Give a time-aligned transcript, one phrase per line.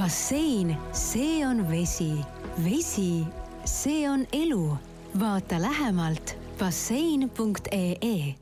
[0.00, 2.12] bassein, see on vesi,
[2.64, 3.24] vesi,
[3.64, 4.76] see on elu.
[5.20, 8.34] vaata lähemalt bassein.ee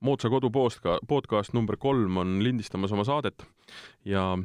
[0.00, 3.42] moodsa kodu postka-, podcast number kolm on lindistamas oma saadet
[4.04, 4.38] ja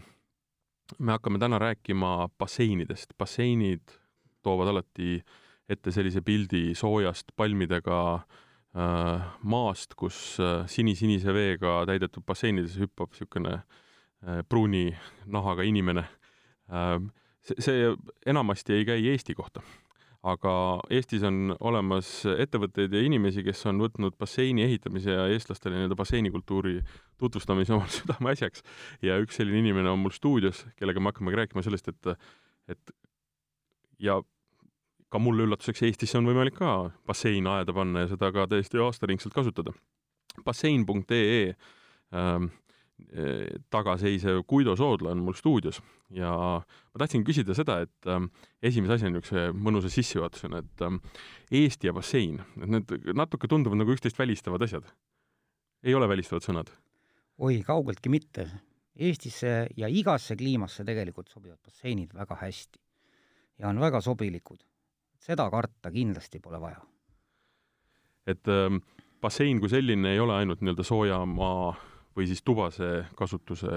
[0.98, 3.14] me hakkame täna rääkima basseinidest.
[3.18, 3.94] basseinid
[4.42, 5.22] toovad alati
[5.70, 13.60] ette sellise pildi soojast palmidega äh, maast, kus äh, sinisinise veega täidetud basseinides hüppab niisugune
[13.62, 13.85] äh,
[14.50, 14.90] pruuni
[15.26, 16.06] nahaga inimene
[16.70, 17.00] äh,.
[17.42, 17.96] see, see
[18.26, 19.62] enamasti ei käi Eesti kohta
[20.26, 20.52] aga
[20.94, 26.80] Eestis on olemas ettevõtteid ja inimesi, kes on võtnud basseini ehitamise ja eestlastele nii-öelda basseinikultuuri
[27.22, 28.66] tutvustamise omal südameasjaks.
[29.06, 32.32] ja üks selline inimene on mul stuudios, kellega me hakkamegi rääkima sellest, et,
[32.74, 32.96] et
[34.02, 34.18] ja
[35.14, 36.74] ka mulle üllatuseks Eestisse on võimalik ka
[37.06, 39.76] bassein aeda panna ja seda ka täiesti aastaringselt kasutada.
[40.46, 41.54] bassein.ee
[42.14, 42.50] ähm,
[43.70, 45.82] tagaseisev Guido Soodla on mul stuudios
[46.16, 46.32] ja
[46.62, 48.30] ma tahtsin küsida seda, et ähm,
[48.64, 51.02] esimese asjana niisuguse mõnusa sissejuhatusena, et ähm,
[51.52, 54.88] Eesti ja bassein, et need natuke tunduvad nagu üksteist välistavad asjad.
[55.84, 56.72] ei ole välistavad sõnad?
[57.38, 58.48] oi, kaugeltki mitte.
[58.96, 62.80] Eestisse ja igasse kliimasse tegelikult sobivad basseinid väga hästi
[63.60, 64.64] ja on väga sobilikud.
[65.20, 66.80] seda karta kindlasti pole vaja.
[68.28, 68.44] et
[69.22, 71.76] bassein kui selline ei ole ainult nii-öelda soojamaa
[72.16, 73.70] või siis tubase kasutuse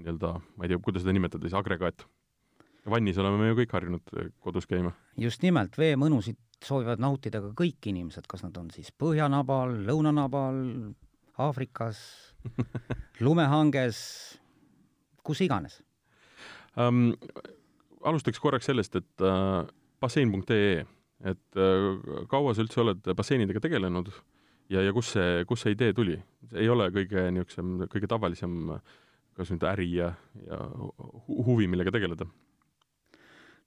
[0.00, 2.06] nii-öelda, ma ei tea, kuidas seda nimetada siis, agregaat.
[2.90, 4.92] vannis oleme me ju kõik harjunud kodus käima.
[5.16, 10.58] just nimelt, veemõnusid soovivad nautida ka kõik inimesed, kas nad on siis põhjanabal, lõunanabal,
[11.40, 11.98] Aafrikas
[13.24, 13.98] lumehanges,
[15.24, 15.80] kus iganes
[16.76, 17.14] um,.
[18.04, 19.66] alustaks korraks sellest, et uh,
[20.00, 20.84] bassein.ee,
[21.24, 24.20] et uh, kaua sa üldse oled basseinidega tegelenud uh,
[24.70, 26.18] ja, ja kus see, kust see idee tuli?
[26.54, 28.74] ei ole kõige niisugusem, kõige tavalisem
[29.40, 30.12] kas nüüd äri ja,
[30.46, 30.60] ja
[31.46, 32.26] huvi, millega tegeleda?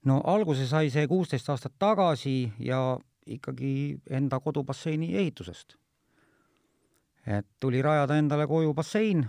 [0.08, 5.76] no alguse sai see kuusteist aastat tagasi ja ikkagi enda kodubasseini ehitusest.
[7.26, 9.24] et tuli rajada endale koju bassein,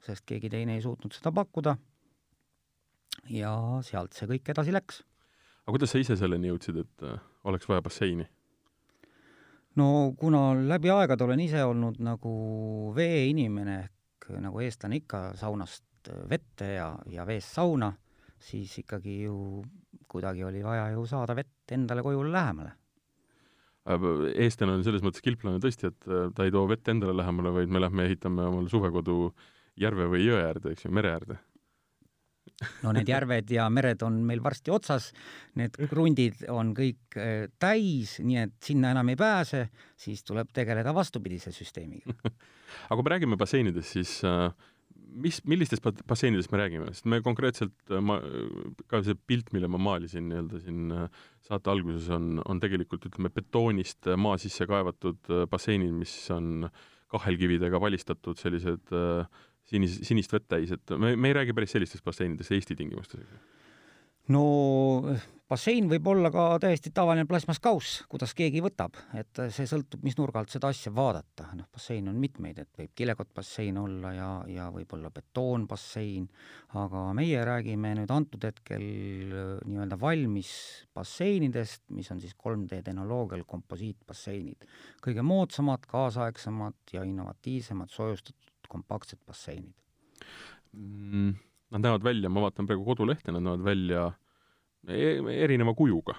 [0.00, 1.76] sest keegi teine ei suutnud seda pakkuda,
[3.30, 3.52] ja
[3.84, 5.02] sealt see kõik edasi läks.
[5.64, 8.26] aga kuidas sa ise selleni jõudsid, et äh, oleks vaja basseini?
[9.80, 12.34] No kuna läbi aegade olen ise olnud nagu
[12.96, 17.90] veeinimene ehk nagu eestlane ikka saunast vette ja, ja veest sauna,
[18.40, 19.36] siis ikkagi ju
[20.08, 22.74] kuidagi oli vaja ju saada vett endale koju lähemale.
[23.84, 27.72] eestlane on selles mõttes kilplane tõesti, et äh, ta ei too vett endale lähemale, vaid
[27.72, 29.32] me lähme ehitame omale suvekodu
[29.80, 31.40] järve või jõe äärde, eks ju, mere äärde
[32.84, 35.10] no need järved ja mered on meil varsti otsas,
[35.58, 39.66] need krundid on kõik äh, täis, nii et sinna enam ei pääse,
[40.00, 42.14] siis tuleb tegeleda vastupidise süsteemiga.
[42.88, 44.48] Aga kui me räägime basseinidest, siis äh,
[44.94, 48.20] mis, millistest basseinidest me räägime, sest me konkreetselt, äh, ma,
[48.90, 50.96] ka see pilt, mille ma maalisin nii-öelda siin
[51.44, 56.68] saate alguses, on, on tegelikult ütleme, betoonist maa sisse kaevatud basseinid, mis on
[57.14, 62.04] kahelkividega valistatud sellised äh, sinis, sinist vett täis, et me, me ei räägi päris sellistest
[62.04, 63.24] basseinidest Eesti tingimustes.
[64.32, 64.44] no
[65.50, 70.40] bassein võib olla ka täiesti tavaline plasmaskauss, kuidas keegi võtab, et see sõltub, mis nurga
[70.40, 75.12] alt seda asja vaadata, noh, bassein on mitmeid, et võib kilekottbassein olla ja, ja võib-olla
[75.14, 76.26] betoonbassein,
[76.80, 80.54] aga meie räägime nüüd antud hetkel äh, nii-öelda valmis
[80.96, 84.66] basseinidest, mis on siis 3D tehnoloogial komposiitbasseinid.
[85.04, 89.74] kõige moodsamad, kaasaegsemad ja innovatiivsemad soojustatud kompaktsed basseinid
[90.72, 91.34] mm,?
[91.74, 94.04] Nad näevad välja, ma vaatan praegu kodulehte, nad näevad välja
[94.86, 96.14] e erineva kujuga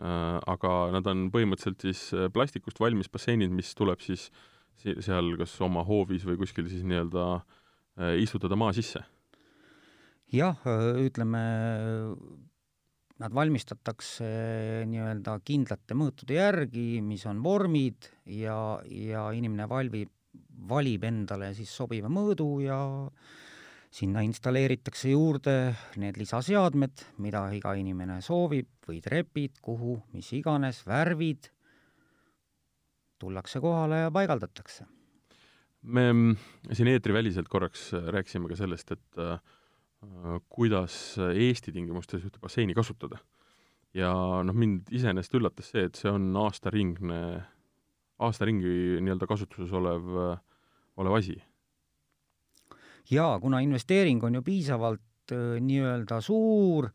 [0.00, 0.38] äh,.
[0.46, 4.30] aga nad on põhimõtteliselt siis äh, plastikust valmis basseinid, mis tuleb siis
[4.76, 9.04] seal kas oma hoovis või kuskil siis nii-öelda äh, istutada maa sisse?
[10.32, 10.58] jah,
[10.98, 11.40] ütleme,
[13.22, 14.26] nad valmistatakse
[14.90, 20.12] nii-öelda kindlate mõõtude järgi, mis on vormid ja, ja inimene valvib
[20.68, 22.78] valib endale siis sobiva mõõdu ja
[23.92, 25.56] sinna installeeritakse juurde
[26.00, 31.48] need lisaseadmed, mida iga inimene soovib, või trepid, kuhu, mis iganes, värvid,
[33.20, 34.86] tullakse kohale ja paigaldatakse.
[35.82, 36.34] me
[36.72, 39.38] siin eetriväliselt korraks rääkisime ka sellest, et äh,
[40.48, 43.18] kuidas Eesti tingimustes ühte basseini kasutada.
[43.94, 44.12] ja
[44.44, 47.20] noh, mind iseenesest üllatas see, et see on aastaringne
[48.18, 50.10] aasta ringi nii-öelda kasutuses olev,
[50.96, 51.36] olev asi?
[53.10, 56.88] jaa, kuna investeering on ju piisavalt äh, nii-öelda suur,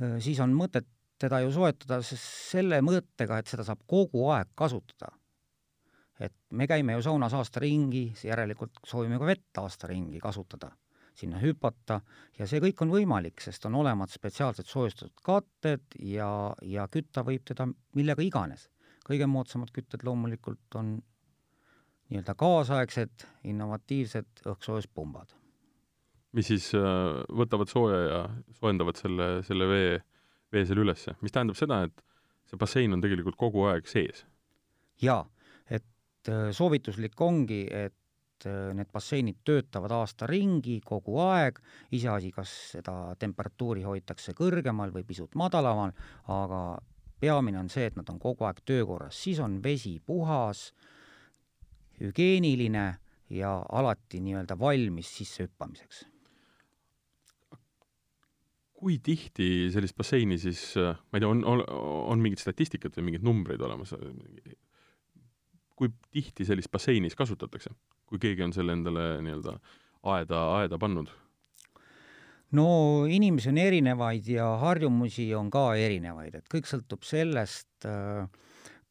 [0.00, 0.88] äh, siis on mõtet
[1.20, 5.12] teda ju soetada selle mõttega, et seda saab kogu aeg kasutada.
[6.20, 10.70] et me käime ju saunas aasta ringi, järelikult soovime ka vett aasta ringi kasutada.
[11.16, 12.00] sinna hüpata
[12.38, 17.44] ja see kõik on võimalik, sest on olemas spetsiaalsed soojustatud katted ja, ja kütta võib
[17.44, 18.68] teda millega iganes.
[19.08, 20.98] kõige moodsamad kütted loomulikult on
[22.10, 25.34] nii-öelda kaasaegsed innovatiivsed õhkssoojuspumbad.
[26.36, 28.20] mis siis äh, võtavad sooja ja
[28.58, 29.92] soojendavad selle, selle vee,
[30.52, 32.02] vee seal ülesse, mis tähendab seda, et
[32.46, 34.24] see bassein on tegelikult kogu aeg sees?
[35.02, 35.22] jaa,
[35.66, 41.58] et äh, soovituslik ongi, et äh, need basseinid töötavad aasta ringi kogu aeg,
[41.96, 45.94] iseasi, kas seda temperatuuri hoitakse kõrgemal või pisut madalamal,
[46.32, 46.60] aga
[47.20, 50.70] peamine on see, et nad on kogu aeg töökorras, siis on vesi puhas,
[52.00, 52.86] hügieeniline
[53.30, 56.04] ja alati nii-öelda valmis sissehüppamiseks.
[58.76, 61.62] kui tihti sellist basseini siis, ma ei tea, on, on,
[62.12, 63.94] on mingit statistikat või mingeid numbreid olemas,
[65.76, 67.72] kui tihti sellist basseinis kasutatakse,
[68.04, 69.56] kui keegi on selle endale nii-öelda
[70.12, 71.08] aeda, aeda pannud?
[72.56, 72.68] no
[73.10, 77.88] inimesi on erinevaid ja harjumusi on ka erinevaid, et kõik sõltub sellest,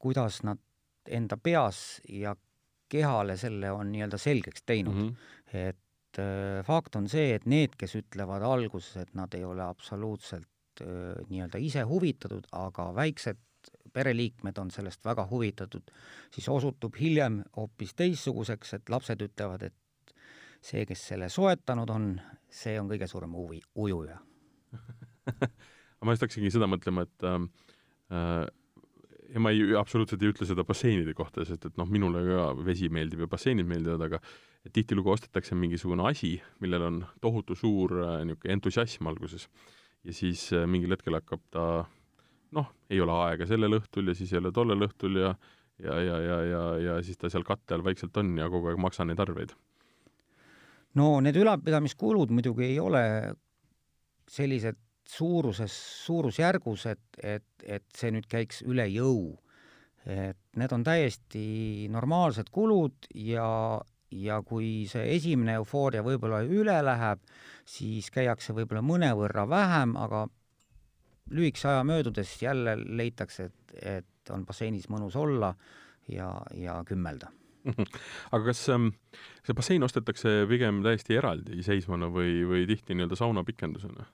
[0.01, 0.59] kuidas nad
[1.05, 2.33] enda peas ja
[2.95, 5.07] kehale selle on nii-öelda selgeks teinud mm.
[5.09, 5.69] -hmm.
[5.69, 10.81] et äh, fakt on see, et need, kes ütlevad alguses, et nad ei ole absoluutselt
[10.81, 13.41] äh, nii-öelda ise huvitatud, aga väiksed
[13.93, 15.91] pereliikmed on sellest väga huvitatud,
[16.33, 20.15] siis osutub hiljem hoopis teistsuguseks, et lapsed ütlevad, et
[20.61, 22.09] see, kes selle soetanud on,
[22.49, 24.19] see on kõige suurem huvi, ujuja
[26.05, 27.47] ma just hakkasingi seda mõtlema, et ähm,
[28.13, 28.43] äh,
[29.35, 32.87] ja ma ei, absoluutselt ei ütle seda basseinide kohta, sest et noh, minule ka vesi
[32.93, 34.21] meeldib ja basseinid meeldivad, aga
[34.73, 39.49] tihtilugu ostetakse mingisugune asi, millel on tohutu suur äh, niisugune entusiasm alguses.
[40.05, 41.65] ja siis äh, mingil hetkel hakkab ta
[42.55, 45.35] noh, ei ole aega sellel õhtul ja siis ei ole tollel õhtul ja
[45.83, 48.79] ja, ja, ja, ja, ja siis ta seal katte all vaikselt on ja kogu aeg
[48.79, 49.51] maksan neid arveid.
[50.95, 53.03] no need ülalpidamiskulud muidugi ei ole
[54.31, 54.79] sellised
[55.09, 55.73] suuruses,
[56.05, 59.35] suurusjärgus, et, et, et see nüüd käiks üle jõu.
[60.05, 63.47] et need on täiesti normaalsed kulud ja,
[64.13, 67.23] ja kui see esimene eufooria võib-olla üle läheb,
[67.65, 70.27] siis käiakse võib-olla mõnevõrra vähem, aga
[71.33, 75.55] lühikese aja möödudes jälle leitakse, et, et on basseinis mõnus olla
[76.07, 77.31] ja, ja kümmelda
[78.35, 78.91] aga kas ähm,
[79.45, 84.05] see bassein ostetakse pigem täiesti eraldiseisvana või, või tihti nii-öelda sauna pikendusena?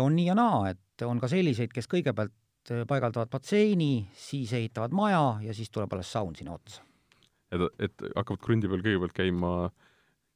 [0.00, 2.34] On nii ja naa, et on ka selliseid, kes kõigepealt
[2.88, 6.82] paigaldavad batseini, siis ehitavad maja ja siis tuleb alles saun sinna otsa.
[7.52, 9.52] et, et hakkavad krundi peal kõigepealt käima,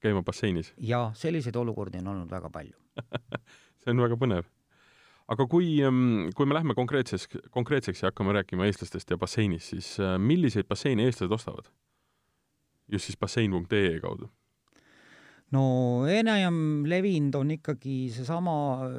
[0.00, 0.72] käima basseinis?
[0.76, 2.76] jaa, selliseid olukordi on olnud väga palju
[3.82, 4.48] see on väga põnev.
[5.28, 5.74] aga kui,
[6.36, 11.32] kui me lähme konkreetses, konkreetseks ja hakkame rääkima eestlastest ja basseinist, siis milliseid basseine eestlased
[11.32, 11.72] ostavad?
[12.88, 14.30] just siis bassein.ee kaudu
[15.54, 15.62] no
[16.10, 18.54] enam levinud on ikkagi seesama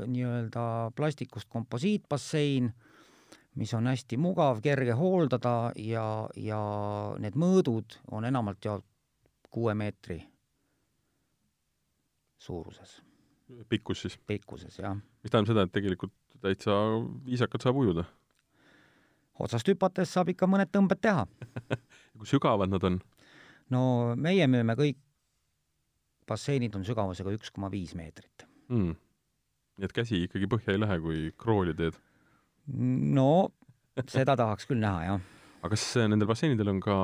[0.08, 2.72] nii-öelda plastikust komposiitbassein,
[3.60, 6.06] mis on hästi mugav, kerge hooldada ja,
[6.36, 6.62] ja
[7.22, 8.86] need mõõdud on enamalt jaolt
[9.50, 10.22] kuue meetri
[12.40, 13.02] suuruses.
[13.70, 14.18] pikkus siis?
[14.28, 14.96] pikkuses, jah.
[14.96, 16.72] mis tähendab seda, et tegelikult täitsa
[17.26, 18.06] viisakalt saab ujuda?
[19.40, 21.26] otsast hüpates saab ikka mõned tõmbed teha
[22.18, 23.00] kui sügavad nad on?
[23.74, 23.84] no
[24.16, 25.02] meie müüme kõik
[26.30, 28.94] basseinid on sügavusega üks koma viis meetrit mm..
[29.80, 31.98] nii et käsi ikkagi põhja ei lähe, kui krooli teed?
[33.20, 33.50] no
[34.08, 35.22] seda tahaks küll näha, jah.
[35.62, 36.98] aga kas nendel basseinidel on ka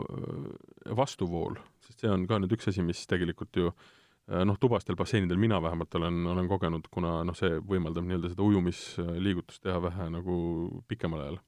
[0.00, 4.96] äh, vastuvool, sest see on ka nüüd üks asi, mis tegelikult ju äh, noh, tubastel
[4.98, 10.08] basseinidel mina vähemalt olen, olen kogenud, kuna noh, see võimaldab nii-öelda seda ujumisliigutust teha vähe
[10.14, 10.38] nagu
[10.88, 11.40] pikemal ajal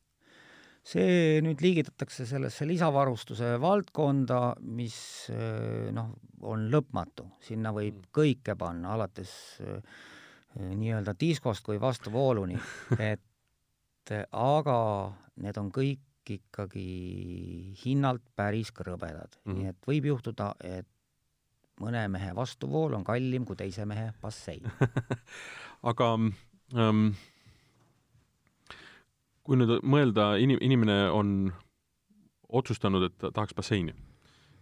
[0.82, 4.96] see nüüd liigitatakse sellesse lisavarustuse valdkonda, mis
[5.34, 6.14] eh, noh,
[6.49, 8.12] on lõpmatu, sinna võib mm.
[8.16, 9.99] kõike panna, alates eh,
[10.58, 12.58] nii-öelda diskost kui vastuvooluni,
[13.12, 14.78] et aga
[15.40, 19.58] need on kõik ikkagi hinnalt päris krõbedad mm, -hmm.
[19.58, 20.88] nii et võib juhtuda, et
[21.80, 24.68] mõne mehe vastuvool on kallim kui teise mehe bassein
[25.90, 26.10] aga
[26.76, 27.12] ähm,
[29.47, 31.35] kui nüüd mõelda, inim-, inimene on
[32.61, 33.94] otsustanud, et ta tahaks basseini,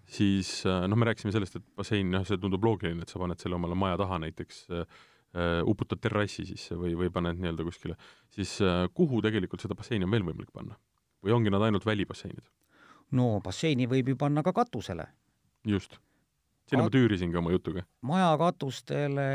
[0.08, 3.40] siis äh, noh, me rääkisime sellest, et bassein, noh, see tundub loogiline, et sa paned
[3.40, 4.98] selle omale maja taha näiteks äh,,
[5.68, 7.98] uputad terrassi sisse või, või paned nii-öelda kuskile,
[8.34, 10.78] siis äh, kuhu tegelikult seda basseini on veel võimalik panna?
[11.24, 12.46] või ongi nad ainult välibasseinid?
[13.18, 15.08] no basseini võib ju panna ka katusele.
[15.66, 15.98] just
[16.68, 17.84] sinna ma tüürisingi oma jutuga.
[18.02, 19.28] maja katustele,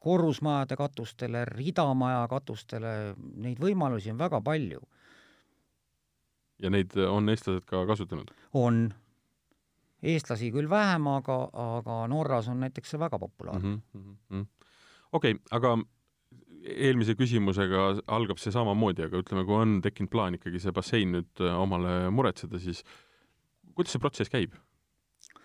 [0.00, 3.14] korrusmajade katustele, ridamaja katustele,
[3.46, 4.82] neid võimalusi on väga palju.
[6.62, 8.30] ja neid on eestlased ka kasutanud?
[8.52, 8.86] on.
[10.02, 14.46] eestlasi küll vähem, aga, aga Norras on näiteks see väga populaarne mm -hmm..
[15.12, 15.78] okei okay,, aga
[16.64, 21.42] eelmise küsimusega algab see samamoodi, aga ütleme, kui on tekkinud plaan ikkagi see bassein nüüd
[21.44, 22.84] äh, omale muretseda, siis
[23.74, 24.54] kuidas see protsess käib?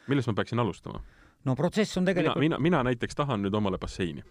[0.09, 1.01] Millest ma peaksin alustama?
[1.45, 4.23] no protsess on tegelikult mina, mina, mina näiteks tahan nüüd omale basseini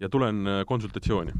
[0.00, 1.34] ja tulen äh, konsultatsiooni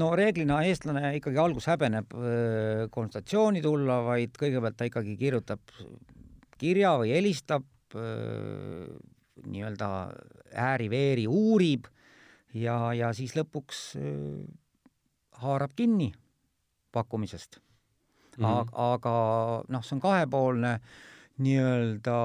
[0.00, 5.76] no reeglina eestlane ikkagi algus häbeneb äh, konsultatsiooni tulla, vaid kõigepealt ta ikkagi kirjutab
[6.56, 7.66] kirja või helistab,
[9.44, 9.88] nii-öelda
[10.56, 11.84] ääri-veeri uurib
[12.56, 13.82] ja, ja siis lõpuks
[15.42, 16.10] haarab kinni
[16.96, 17.60] pakkumisest
[18.38, 18.44] mm.
[18.44, 18.72] -hmm.
[18.72, 19.14] aga
[19.68, 20.72] noh, see on kahepoolne
[21.38, 22.18] nii-öelda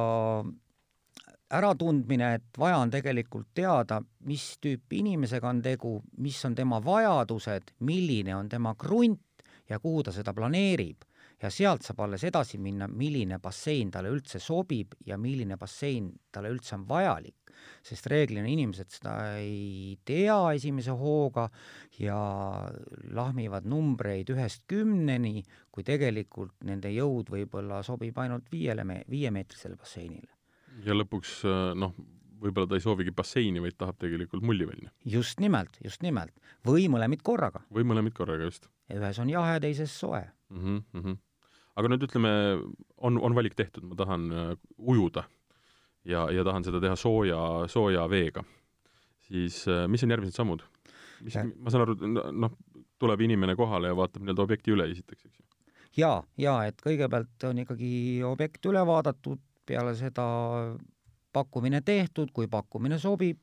[1.52, 7.74] äratundmine, et vaja on tegelikult teada, mis tüüpi inimesega on tegu, mis on tema vajadused,
[7.80, 11.04] milline on tema krunt ja kuhu ta seda planeerib
[11.42, 16.52] ja sealt saab alles edasi minna, milline bassein talle üldse sobib ja milline bassein talle
[16.54, 17.38] üldse on vajalik.
[17.86, 21.48] sest reeglina inimesed seda ei tea esimese hooga
[22.00, 22.18] ja
[23.14, 30.30] lahmivad numbreid ühest kümneni, kui tegelikult nende jõud võib-olla sobib ainult viiele me-, viiemeetrisele basseinile.
[30.86, 31.42] ja lõpuks
[31.78, 31.94] noh,
[32.42, 34.94] võib-olla ta ei soovigi basseini, vaid tahab tegelikult mullivälja.
[35.06, 36.34] just nimelt, just nimelt.
[36.66, 37.66] või mõlemid korraga.
[37.74, 38.70] või mõlemid korraga, just.
[38.94, 40.58] ühes on jahe, teises soe mm.
[40.58, 41.20] -hmm, mm -hmm
[41.76, 42.32] aga nüüd ütleme,
[42.98, 45.26] on, on valik tehtud, ma tahan äh, ujuda
[46.08, 47.40] ja, ja tahan seda teha sooja,
[47.72, 48.44] sooja veega,
[49.28, 50.66] siis äh, mis on järgmised sammud?
[51.22, 51.96] mis, ma saan aru,
[52.34, 52.58] noh,
[53.02, 55.46] tuleb inimene kohale ja vaatab nii-öelda objekti üle esiteks, eks ju?
[56.02, 57.92] jaa, jaa, et kõigepealt on ikkagi
[58.28, 60.26] objekt üle vaadatud, peale seda
[61.32, 63.40] pakkumine tehtud, kui pakkumine sobib,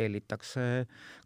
[0.00, 0.66] tellitakse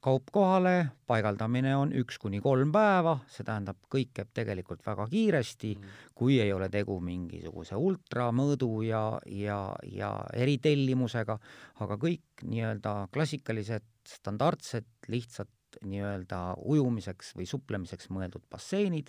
[0.04, 0.74] kaup kohale,
[1.08, 6.38] paigaldamine on üks kuni kolm päeva, see tähendab, kõik käib tegelikult väga kiiresti mm, kui
[6.42, 11.38] ei ole tegu mingisuguse ultramõõdu ja, ja, ja eritellimusega,
[11.84, 15.50] aga kõik nii-öelda klassikalised, standardsed, lihtsad
[15.82, 16.40] nii-öelda
[16.70, 19.08] ujumiseks või suplemiseks mõeldud basseinid,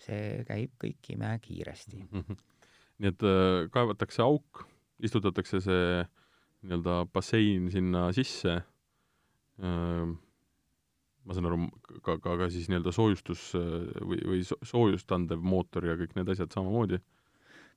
[0.00, 2.22] see käib kõik imekiiresti mm.
[2.24, 2.40] -hmm.
[3.02, 4.64] nii et äh, kaevatakse auk,
[5.04, 6.00] istutatakse see
[6.64, 8.58] nii-öelda bassein sinna sisse,
[9.60, 11.62] ma saan aru,
[12.00, 16.52] ka, ka, ka siis nii-öelda soojustus või, või soojust andev mootor ja kõik need asjad
[16.56, 17.00] samamoodi?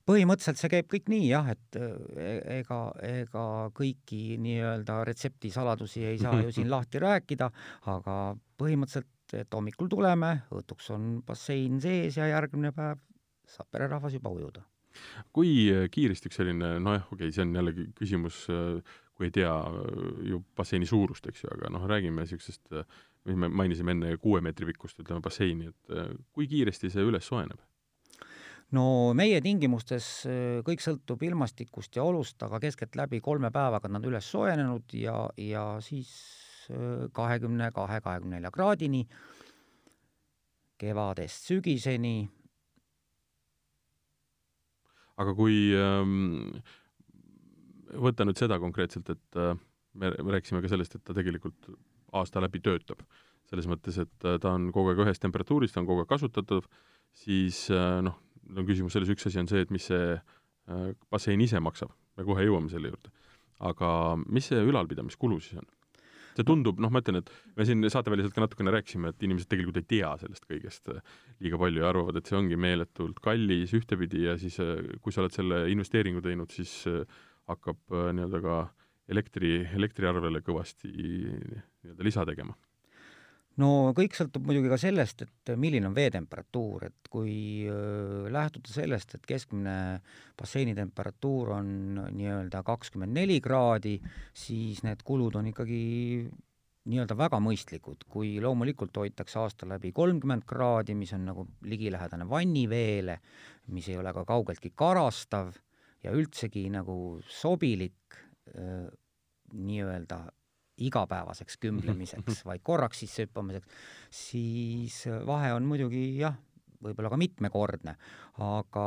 [0.04, 3.44] põhimõtteliselt see käib kõik nii jah, et e-, ega, ega
[3.76, 7.48] kõiki nii-öelda retseptisaladusi ei saa ju siin lahti rääkida,
[7.94, 8.18] aga
[8.60, 13.00] põhimõtteliselt, et hommikul tuleme, õhtuks on bassein sees ja järgmine päev
[13.48, 14.62] saab pererahvas juba ujuda
[15.34, 19.34] kui äh, kiiresti üks selline, nojah, okei okay,, see on jällegi küsimus, äh, kui ei
[19.34, 22.74] tea äh, ju basseini suurust, eks ju, aga noh, räägime niisugusest,
[23.28, 27.62] mis me mainisime enne, kuue meetri pikkust, ütleme, basseini, et kui kiiresti see üles soojeneb?
[28.74, 30.06] no meie tingimustes
[30.66, 36.10] kõik sõltub ilmastikust ja olust, aga keskeltläbi kolme päevaga nad üles soojenenud ja, ja siis
[37.14, 39.04] kahekümne kahe, kahekümne nelja kraadini
[40.80, 42.24] kevadest sügiseni
[45.20, 46.54] aga kui ähm,
[47.94, 49.54] võtta nüüd seda konkreetselt, et äh,
[49.94, 51.70] me, me rääkisime ka sellest, et ta tegelikult
[52.14, 53.02] aasta läbi töötab,
[53.50, 56.66] selles mõttes, et äh, ta on kogu aeg ühes temperatuuris, ta on kogu aeg kasutatav,
[57.24, 58.18] siis äh, noh,
[58.54, 62.26] on küsimus selles, üks asi on see, et mis see äh, bassein ise maksab, me
[62.26, 63.14] kohe jõuame selle juurde.
[63.64, 63.88] aga
[64.26, 65.68] mis see ülalpidamiskulu siis on?
[66.34, 69.80] See tundub, noh, ma ütlen, et me siin saateväliselt ka natukene rääkisime, et inimesed tegelikult
[69.80, 71.02] ei tea sellest kõigest äh,
[71.44, 75.24] liiga palju ja arvavad, et see ongi meeletult kallis ühtepidi ja siis, äh, kui sa
[75.24, 77.02] oled selle investeeringu teinud, siis äh,
[77.50, 78.60] hakkab nii-öelda ka
[79.12, 82.56] elektri, elektriarvele kõvasti nii-öelda lisa tegema
[83.62, 87.34] no kõik sõltub muidugi ka sellest, et milline on veetemperatuur, et kui
[87.70, 89.76] äh, lähtuda sellest, et keskmine
[90.38, 91.68] basseini temperatuur on
[92.16, 93.98] nii-öelda kakskümmend neli kraadi,
[94.34, 95.82] siis need kulud on ikkagi
[96.84, 103.20] nii-öelda väga mõistlikud, kui loomulikult hoitakse aasta läbi kolmkümmend kraadi, mis on nagu ligilähedane vanniveele,
[103.72, 105.54] mis ei ole ka kaugeltki karastav
[106.04, 106.96] ja üldsegi nagu
[107.30, 108.18] sobilik
[108.52, 108.88] äh,
[109.54, 110.20] nii-öelda
[110.82, 113.68] igapäevaseks kümblemiseks, vaid korraks sisse hüppamiseks,
[114.10, 116.36] siis vahe on muidugi jah,
[116.84, 117.94] võib-olla ka mitmekordne,
[118.44, 118.86] aga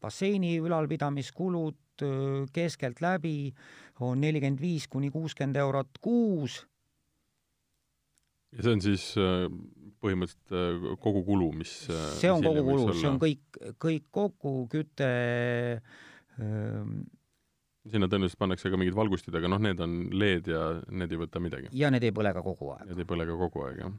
[0.00, 2.04] basseini ülalpidamiskulud
[2.54, 3.38] keskeltläbi
[4.02, 6.64] on nelikümmend viis kuni kuuskümmend eurot kuus.
[8.54, 9.04] ja see on siis
[10.04, 11.74] põhimõtteliselt kogu kulu, mis
[12.18, 15.10] see on kogu kulu, see on kõik, kõik kokku, küte,
[17.90, 21.42] sinna tõenäoliselt pannakse ka mingid valgustid, aga noh, need on LED ja need ei võta
[21.42, 21.70] midagi.
[21.76, 22.88] ja need ei põle ka kogu aeg.
[22.90, 23.92] Need ei põle ka kogu aeg, jah.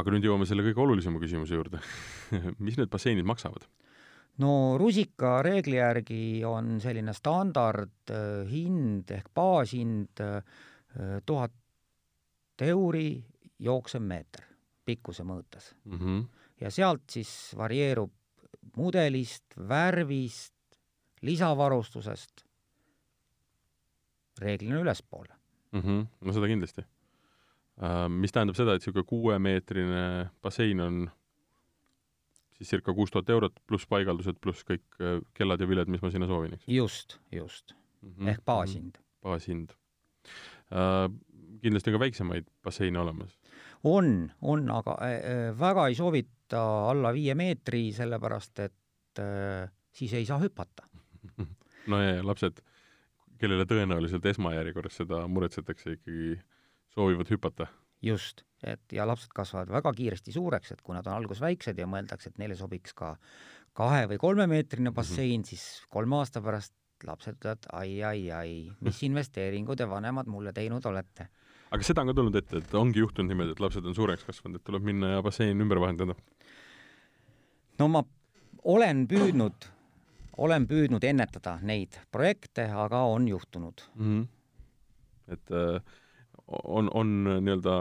[0.00, 1.82] aga nüüd jõuame selle kõige olulisema küsimuse juurde
[2.64, 3.68] mis need basseinid maksavad?
[4.42, 10.42] no rusikareegli järgi on selline standardhind ehk baashind äh,
[11.26, 11.54] tuhat
[12.64, 13.08] euri
[13.58, 14.44] jooksev meeter
[14.88, 15.98] pikkuse mõõtes mm.
[15.98, 16.22] -hmm.
[16.62, 18.12] ja sealt siis varieerub
[18.78, 20.54] mudelist, värvist,
[21.22, 22.47] lisavarustusest
[24.42, 25.34] reeglina ülespoole
[25.72, 25.80] mm.
[25.80, 26.06] -hmm.
[26.20, 28.08] no seda kindlasti uh,.
[28.08, 31.06] mis tähendab seda, et niisugune kuuemeetrine bassein on
[32.58, 36.10] siis circa kuus tuhat eurot pluss paigaldused pluss kõik äh, kellad ja viled, mis ma
[36.14, 36.66] sinna soovin, eks?
[36.66, 38.14] just, just mm.
[38.14, 38.32] -hmm.
[38.34, 38.98] ehk baashind.
[39.22, 39.74] baashind
[40.72, 41.06] uh,.
[41.62, 43.38] kindlasti on ka väiksemaid basseine olemas?
[43.84, 50.26] on, on, aga äh, väga ei soovita alla viie meetri, sellepärast et äh, siis ei
[50.26, 50.88] saa hüpata
[51.90, 52.62] no ja, ja lapsed,
[53.40, 56.38] kellele tõenäoliselt esmajärjekorras seda muretsetakse, ikkagi
[56.94, 57.68] soovivad hüpata
[58.02, 61.86] just, et ja lapsed kasvavad väga kiiresti suureks, et kui nad on alguses väiksed ja
[61.90, 63.14] mõeldakse, et neile sobiks ka
[63.78, 65.48] kahe- või kolmemeetrine bassein mm, -hmm.
[65.48, 66.74] siis kolme aasta pärast
[67.06, 71.28] lapsed ütlevad ai, ai, ai, mis investeeringud te vanemad mulle teinud olete.
[71.70, 74.58] aga seda on ka tulnud ette, et ongi juhtunud niimoodi, et lapsed on suureks kasvanud,
[74.58, 76.14] et tuleb minna ja bassein ümber vahendada?
[77.78, 78.04] no ma
[78.64, 79.68] olen püüdnud,
[80.38, 84.04] olen püüdnud ennetada neid projekte, aga on juhtunud mm.
[84.04, 84.26] -hmm.
[85.34, 85.82] et äh,
[86.64, 87.80] on, on nii-öelda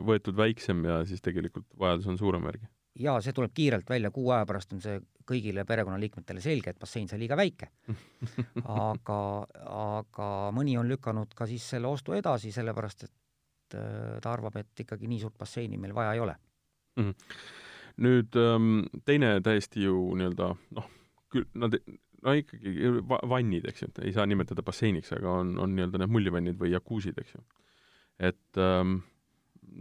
[0.00, 2.68] võetud väiksem ja siis tegelikult vajadus on suurem järgi?
[3.00, 7.06] jaa, see tuleb kiirelt välja, kuu aja pärast on see kõigile perekonnaliikmetele selge, et bassein
[7.08, 7.70] sai liiga väike.
[8.88, 9.18] aga,
[9.72, 14.84] aga mõni on lükanud ka siis selle ostu edasi, sellepärast et äh, ta arvab, et
[14.84, 16.36] ikkagi nii suurt basseini meil vaja ei ole
[16.96, 17.04] mm.
[17.04, 17.14] -hmm.
[18.06, 20.90] nüüd ähm, teine täiesti ju nii-öelda noh,
[21.32, 21.76] küll nad
[22.22, 22.90] no ikkagi
[23.28, 27.18] vannid, eks ju, ei saa nimetada basseiniks, aga on, on nii-öelda need mullivannid või jakuusid,
[27.18, 27.42] eks ju.
[28.30, 29.00] et ähm,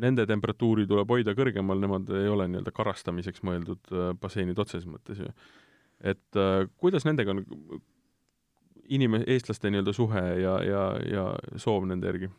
[0.01, 5.21] nende temperatuuri tuleb hoida kõrgemal, nemad ei ole nii-öelda karastamiseks mõeldud äh, basseinid otseses mõttes
[5.21, 5.31] ju.
[5.99, 7.43] et äh, kuidas nendega on
[8.89, 11.27] inim-, eestlaste nii-öelda suhe ja, ja, ja
[11.61, 12.31] soov nende järgi?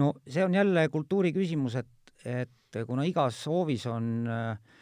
[0.00, 4.80] no see on jälle kultuuri küsimus, et, et kuna igas hoovis on äh,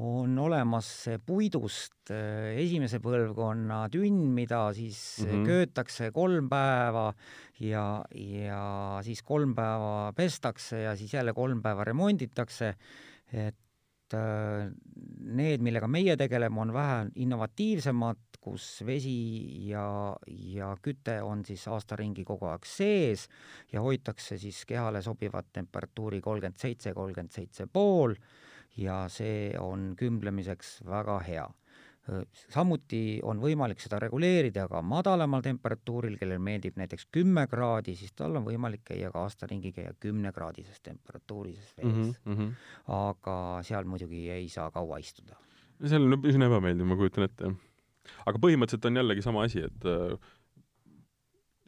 [0.00, 0.88] on olemas
[1.26, 5.46] puidust äh, esimese põlvkonna tünn, mida siis mm -hmm.
[5.46, 7.12] köötakse kolm päeva
[7.60, 12.74] ja, ja siis kolm päeva pestakse ja siis jälle kolm päeva remonditakse,
[13.32, 14.72] et äh,
[15.20, 21.96] need, millega meie tegeleme, on vähe innovatiivsemad, kus vesi ja, ja küte on siis aasta
[21.96, 23.28] ringi kogu aeg sees
[23.72, 28.14] ja hoitakse siis kehale sobivat temperatuuri kolmkümmend seitse, kolmkümmend seitse pool
[28.80, 31.48] ja see on kümblemiseks väga hea.
[32.50, 38.34] samuti on võimalik seda reguleerida ka madalamal temperatuuril, kellel meeldib näiteks kümme kraadi, siis tal
[38.40, 42.34] on võimalik käia ka aasta ringi käia kümnekraadises temperatuurises vees mm.
[42.34, 42.50] -hmm.
[42.96, 45.38] aga seal muidugi ei saa kaua istuda.
[45.86, 47.54] seal on üsna ebameeldiv, ma kujutan ette.
[48.26, 50.18] aga põhimõtteliselt on jällegi sama asi, et äh,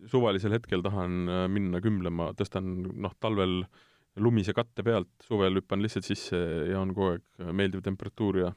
[0.06, 5.82] suvalisel hetkel tahan äh, minna kümblema, tõstan noh, talvel äh, lumise katte pealt, suvel hüppan
[5.82, 6.38] lihtsalt sisse
[6.70, 8.52] ja on kogu aeg meeldiv temperatuur ja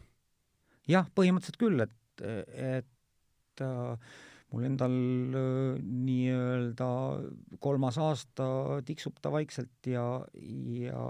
[0.88, 4.14] jah, põhimõtteliselt küll, et, et äh,
[4.54, 4.96] mul endal
[5.36, 6.90] äh, nii-öelda
[7.64, 8.48] kolmas aasta
[8.88, 10.06] tiksub ta vaikselt ja,
[10.78, 11.04] ja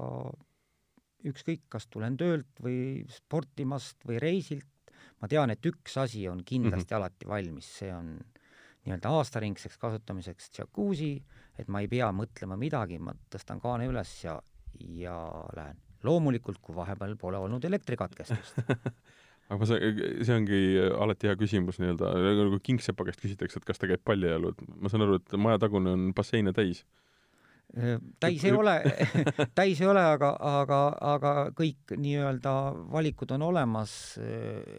[1.28, 6.88] ükskõik, kas tulen töölt või sportimast või reisilt, ma tean, et üks asi on kindlasti
[6.88, 6.98] mm -hmm.
[7.02, 8.16] alati valmis, see on
[8.86, 11.18] nii-öelda aastaringseks kasutamiseks džakuusi,
[11.58, 14.38] et ma ei pea mõtlema midagi, ma tõstan kaane üles ja,
[14.98, 15.18] ja
[15.58, 15.80] lähen.
[16.04, 18.62] loomulikult, kui vahepeal pole olnud elektrikatkestust
[19.48, 20.62] aga ma saan, see ongi
[21.00, 24.92] alati hea küsimus nii-öelda, nagu kingsepa käest küsitakse, et kas ta käib paljajalu, et ma
[24.92, 26.84] saan aru, et majatagune on basseine täis
[28.20, 28.76] täis ei ole
[29.60, 30.82] täis ei ole, aga, aga,
[31.14, 32.54] aga kõik nii-öelda
[32.92, 33.92] valikud on olemas,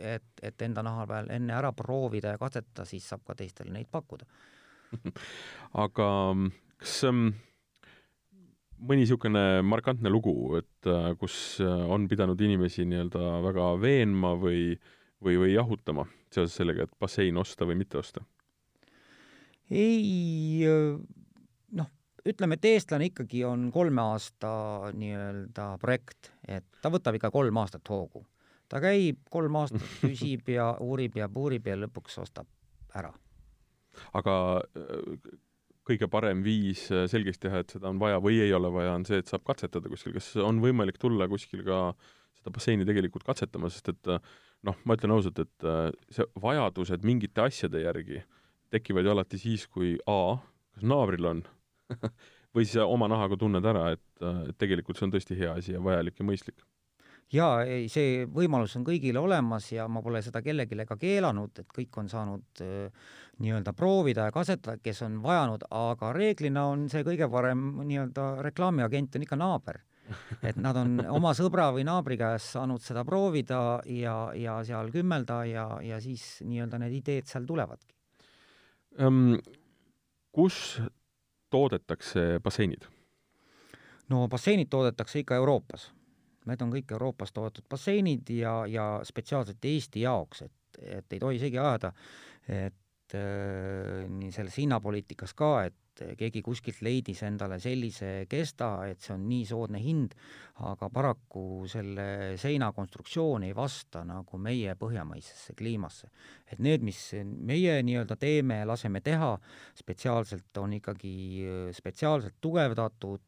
[0.01, 3.91] et, et enda naha peal enne ära proovida ja katsetada, siis saab ka teistele neid
[3.93, 4.29] pakkuda.
[5.85, 6.09] aga
[6.79, 7.33] kas ähm,
[8.79, 14.73] mõni niisugune markantne lugu, et äh, kus äh, on pidanud inimesi nii-öelda väga veenma või,
[15.25, 18.25] või, või jahutama seoses sellega, et bassein osta või mitte osta?
[19.69, 20.65] ei
[21.77, 21.89] noh,
[22.29, 24.51] ütleme, et eestlane ikkagi on kolme aasta
[24.97, 28.25] nii-öelda projekt, et ta võtab ikka kolm aastat hoogu.
[28.69, 32.49] ta käib kolm aastat, küsib ja uurib ja puurib ja lõpuks ostab
[32.95, 33.13] ära.
[34.15, 34.39] aga
[34.77, 35.37] äh,
[35.89, 39.07] kõige parem viis äh, selgeks teha, et seda on vaja või ei ole vaja, on
[39.09, 41.81] see, et saab katsetada kuskil, kas on võimalik tulla kuskil ka
[42.39, 44.23] seda basseini tegelikult katsetama, sest et äh,
[44.69, 45.69] noh, ma ütlen ausalt, et
[46.15, 48.25] see vajadused mingite asjade järgi
[48.75, 50.37] tekivad ju alati siis, kui A,
[50.75, 51.45] kas naabril on
[52.55, 56.19] või siis oma nahaga tunned ära, et tegelikult see on tõesti hea asi ja vajalik
[56.19, 56.67] ja mõistlik?
[57.33, 61.69] Jaa, ei, see võimalus on kõigile olemas ja ma pole seda kellelegi ka keelanud, et
[61.75, 63.11] kõik on saanud äh,
[63.43, 69.17] nii-öelda proovida ja katsetada, kes on vajanud, aga reeglina on see kõige parem nii-öelda reklaamiagent
[69.19, 69.83] on ikka naaber.
[70.43, 75.43] et nad on oma sõbra või naabri käest saanud seda proovida ja, ja seal kümmelda
[75.45, 77.93] ja, ja siis nii-öelda need ideed seal tulevadki
[79.05, 79.37] um,.
[80.33, 80.81] kus
[81.53, 82.89] toodetakse basseinid?
[84.09, 85.91] no basseinid toodetakse ikka Euroopas
[86.49, 91.41] Need on kõik Euroopas toodetud basseinid ja, ja spetsiaalselt Eesti jaoks, et, et ei tohi
[91.41, 91.93] isegi ajada,
[92.49, 95.77] et äh, nii selles hinnapoliitikas ka, et
[96.19, 100.15] keegi kuskilt leidis endale sellise kesta, et see on nii soodne hind,
[100.69, 106.11] aga paraku selle seina konstruktsioon ei vasta nagu meie põhjamaisesse kliimasse.
[106.51, 109.35] et need, mis meie nii-öelda teeme, laseme teha,
[109.79, 111.15] spetsiaalselt on ikkagi
[111.77, 113.25] spetsiaalselt tugevdatud,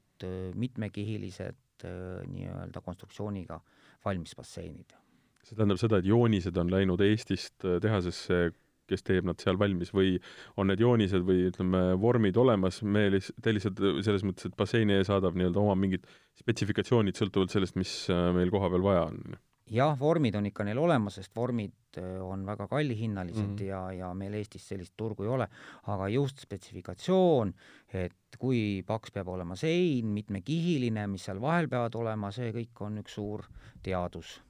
[0.55, 3.61] mitmekihilised Äh, nii-öelda konstruktsiooniga
[4.05, 4.97] valmis basseinid.
[5.41, 8.51] see tähendab seda, et joonised on läinud Eestist äh, tehasesse,
[8.91, 10.19] kes teeb nad seal valmis või
[10.61, 14.99] on need joonised või ütleme, vormid olemas, me liht-, te lihtsalt selles mõttes, et basseini
[15.07, 16.05] saadab nii-öelda oma mingid
[16.43, 19.39] spetsifikatsioonid sõltuvalt sellest, mis äh, meil kohapeal vaja on?
[19.71, 23.65] Jah, vormid on ikka neil olemas, sest vormid on väga kallihinnalised mm -hmm.
[23.65, 25.49] ja, ja meil Eestis sellist turgu ei ole,
[25.87, 27.55] aga just spetsifikatsioon,
[27.93, 32.99] et kui paks peab olema sein, mitmekihiline, mis seal vahel peavad olema, see kõik on
[32.99, 33.45] üks suur
[33.83, 34.43] teadus.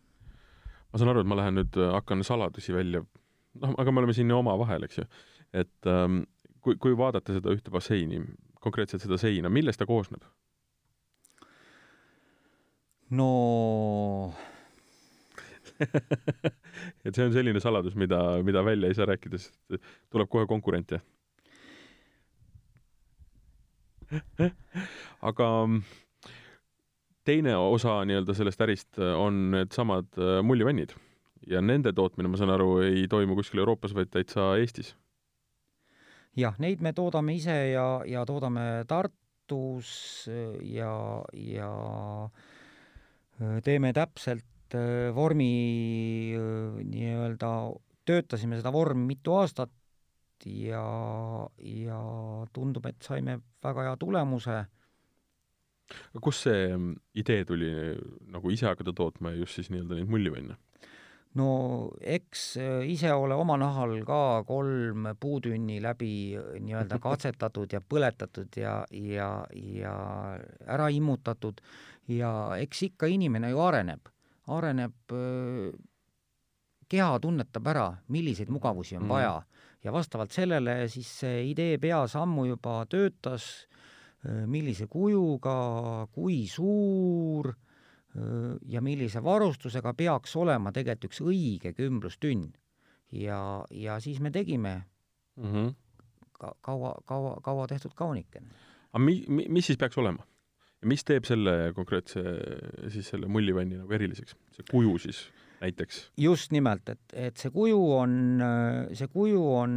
[0.93, 3.05] ma saan aru, et ma lähen nüüd, hakkan saladusi välja,
[3.55, 5.05] noh, aga me oleme siin ju omavahel, eks ju,
[5.53, 6.23] et ähm,
[6.61, 8.21] kui, kui vaadata seda ühte basseini,
[8.61, 10.25] konkreetselt seda seina, millest ta koosneb?
[13.11, 14.33] no
[17.05, 19.81] et see on selline saladus, mida, mida välja ei saa rääkida, sest
[20.13, 21.01] tuleb kohe konkurent ja
[25.31, 25.49] aga
[27.25, 30.97] teine osa nii-öelda sellest ärist on needsamad äh, mullivannid
[31.51, 34.95] ja nende tootmine, ma saan aru, ei toimu kuskil Euroopas, vaid täitsa Eestis?
[36.37, 40.29] jah, neid me toodame ise ja, ja toodame Tartus
[40.63, 40.95] ja,
[41.33, 41.73] ja
[43.41, 44.60] äh, teeme täpselt Äh,
[45.15, 45.51] vormi
[46.37, 47.51] äh, nii-öelda,
[48.07, 49.73] töötasime seda vormi mitu aastat
[50.47, 50.85] ja,
[51.59, 52.01] ja
[52.53, 54.65] tundub, et saime väga hea tulemuse.
[56.23, 57.71] kust see mm, idee tuli
[58.31, 60.57] nagu ise hakata tootma just siis nii-öelda neid mullivanne?
[61.39, 61.49] no
[62.01, 68.81] eks äh, ise ole oma nahal ka kolm puutünni läbi nii-öelda katsetatud ja põletatud ja,
[68.91, 69.95] ja, ja
[70.67, 71.61] ära immutatud
[72.11, 74.11] ja eks ikka inimene ju areneb
[74.47, 74.95] areneb,
[76.91, 79.09] keha tunnetab ära, milliseid mugavusi on mm.
[79.09, 79.43] vaja
[79.85, 83.47] ja vastavalt sellele siis see idee peas ammu juba töötas,
[84.47, 87.53] millise kujuga, kui suur
[88.69, 92.51] ja millise varustusega peaks olema tegelikult üks õige kümblustünn.
[93.13, 94.83] ja, ja siis me tegime
[95.37, 95.75] mm -hmm.
[96.33, 98.47] ka kaua, kaua, kaua tehtud kaunikene.
[98.93, 100.27] aga mi-, mi-, mis siis peaks olema?
[100.89, 102.23] Mis teeb selle konkreetse
[102.93, 105.25] siis selle mullivanni nagu eriliseks, see kuju siis
[105.61, 106.03] näiteks?
[106.21, 108.15] just nimelt, et, et see kuju on,
[108.97, 109.75] see kuju on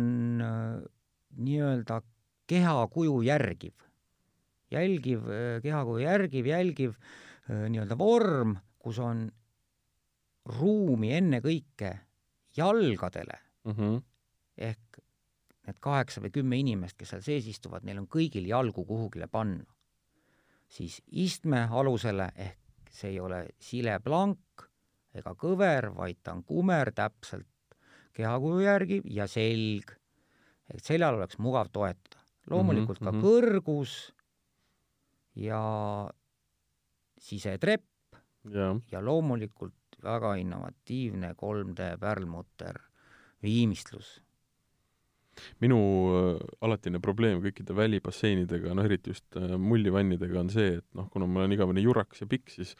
[1.43, 1.99] nii-öelda
[2.47, 3.75] kehakuju järgiv,
[4.71, 5.27] jälgiv,
[5.63, 6.97] kehakuju järgiv, jälgiv
[7.49, 9.27] nii-öelda vorm, kus on
[10.59, 11.93] ruumi ennekõike
[12.57, 13.71] jalgadele mm.
[13.71, 14.01] -hmm.
[14.57, 14.99] ehk
[15.67, 19.63] need kaheksa või kümme inimest, kes seal sees istuvad, neil on kõigil jalgu kuhugile panna
[20.67, 22.59] siis istme alusele ehk
[22.93, 24.67] see ei ole sileplank
[25.13, 27.47] ega kõver, vaid ta on kumer täpselt
[28.13, 29.95] kehakuju järgi ja selg,
[30.69, 32.21] et seljal oleks mugav toetada.
[32.49, 33.23] loomulikult mm -hmm, ka -hmm.
[33.23, 34.13] kõrgus
[35.35, 35.61] ja
[37.17, 38.15] sisetrepp
[38.51, 38.75] ja.
[38.91, 39.73] ja loomulikult
[40.03, 42.79] väga innovatiivne 3D pärlmutter
[43.41, 44.21] viimistlus
[45.63, 51.09] minu äh, alatine probleem kõikide välibasseinidega, no eriti just äh, mullivannidega on see, et noh,
[51.13, 52.75] kuna ma olen igavene jurakas ja pikk, siis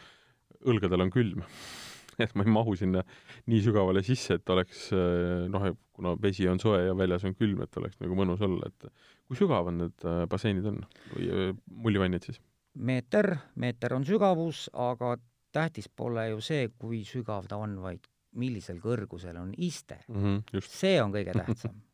[0.69, 1.43] õlgadel on külm
[2.23, 3.01] et ma ei mahu sinna
[3.49, 7.65] nii sügavale sisse, et oleks äh, noh, kuna vesi on soe ja väljas on külm,
[7.65, 8.89] et oleks nagu mõnus olla, et
[9.27, 10.81] kui sügavad need basseinid on
[11.13, 12.41] või mullivannid siis?
[12.73, 15.15] meeter, meeter on sügavus, aga
[15.53, 18.05] tähtis pole ju see, kui sügav ta on, vaid
[18.39, 20.21] millisel kõrgusel on iste mm.
[20.23, 21.75] -hmm, see on kõige tähtsam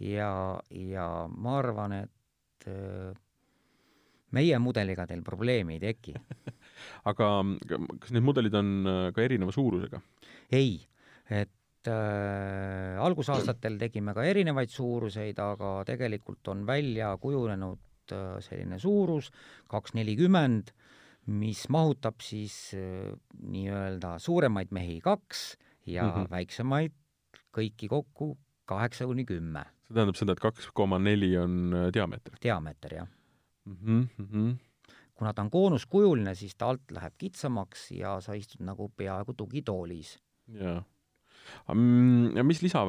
[0.00, 3.14] ja, ja ma arvan, et äh,
[4.36, 6.14] meie mudeliga teil probleemi ei teki
[7.10, 7.28] aga
[8.00, 10.00] kas need mudelid on äh, ka erineva suurusega?
[10.54, 10.80] ei,
[11.30, 19.30] et äh, algusaastatel tegime ka erinevaid suuruseid, aga tegelikult on välja kujunenud äh, selline suurus
[19.72, 20.74] kaks nelikümmend,
[21.26, 23.14] mis mahutab siis äh,
[23.46, 25.54] nii-öelda suuremaid mehi kaks
[25.86, 26.12] ja mm.
[26.12, 26.30] -hmm.
[26.30, 26.94] väiksemaid
[27.56, 32.38] kõiki kokku kaheksa kuni kümme see tähendab seda, et kaks koma neli on äh, diameeter
[32.42, 33.08] diameeter, jah.
[33.66, 33.76] mm.
[33.76, 34.56] -hmm, mm -hmm.
[35.14, 40.18] kuna ta on koonuskujuline, siis ta alt läheb kitsamaks ja sa istud nagu peaaegu tugitoolis.
[40.48, 40.82] jaa.
[42.34, 42.82] ja mis lisa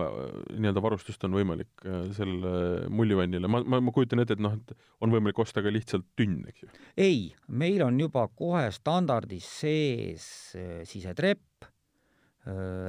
[0.57, 4.73] nii-öelda varustust on võimalik äh, sellele mullivannile, ma, ma, ma kujutan ette, et noh, et
[5.01, 6.69] on võimalik osta ka lihtsalt tünn, eks ju?
[6.97, 11.43] ei, meil on juba kohe standardis sees äh, sisetrepp,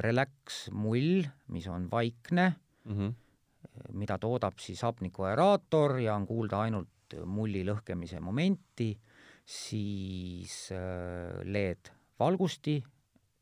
[0.00, 2.94] relax mull, mis on vaikne mm.
[2.94, 3.14] -hmm.
[3.92, 8.90] Mida toodab siis hapnikuaeraator ja on kuulda ainult mulli lõhkemise momenti,
[9.48, 12.76] siis äh, LED valgusti,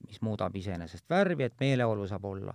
[0.06, 2.54] mis muudab iseenesest värvi, et meeleolu saab olla.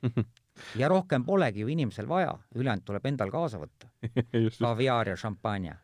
[0.80, 3.88] ja rohkem polegi ju inimesel vaja, ülejäänud tuleb endal kaasa võtta.
[4.58, 5.76] kaviaar ja šampanja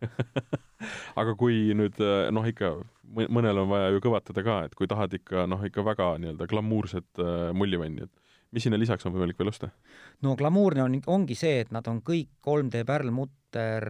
[1.20, 2.00] aga kui nüüd
[2.32, 2.74] noh, ikka
[3.32, 7.22] mõnel on vaja ju kõvatada ka, et kui tahad ikka noh, ikka väga nii-öelda glamuurset
[7.22, 8.25] äh, mullivanni, et
[8.56, 9.70] mis sinna lisaks on võimalik veel osta?
[10.24, 13.84] no glamuurne on, ongi see, et nad on kõik 3D pärlmutter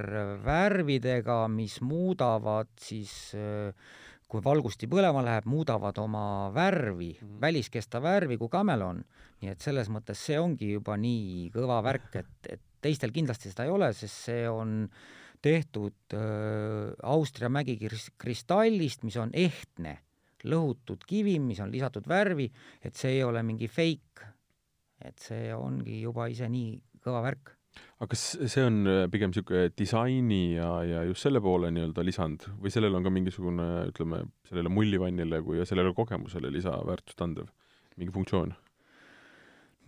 [0.44, 3.14] värvidega, mis muudavad siis
[4.26, 7.40] kui valgusti põlema läheb, muudavad oma värvi mm, -hmm.
[7.40, 9.04] väliskesta värvi kui kamelon.
[9.40, 13.66] nii et selles mõttes see ongi juba nii kõva värk, et, et teistel kindlasti seda
[13.66, 14.88] ei ole, sest see on
[15.42, 19.98] tehtud äh, Austria mägikristallist, mis on ehtne,
[20.44, 22.50] lõhutud kivi, mis on lisatud värvi,
[22.82, 24.32] et see ei ole mingi fake
[25.04, 27.52] et see ongi juba ise nii kõva värk.
[28.00, 32.72] aga kas see on pigem niisugune disaini ja, ja just selle poole nii-öelda lisand või
[32.72, 37.50] sellel on ka mingisugune, ütleme, sellele mullivannile kui sellele kogemusele lisaväärtust andev
[37.96, 38.54] mingi funktsioon?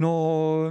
[0.03, 0.11] no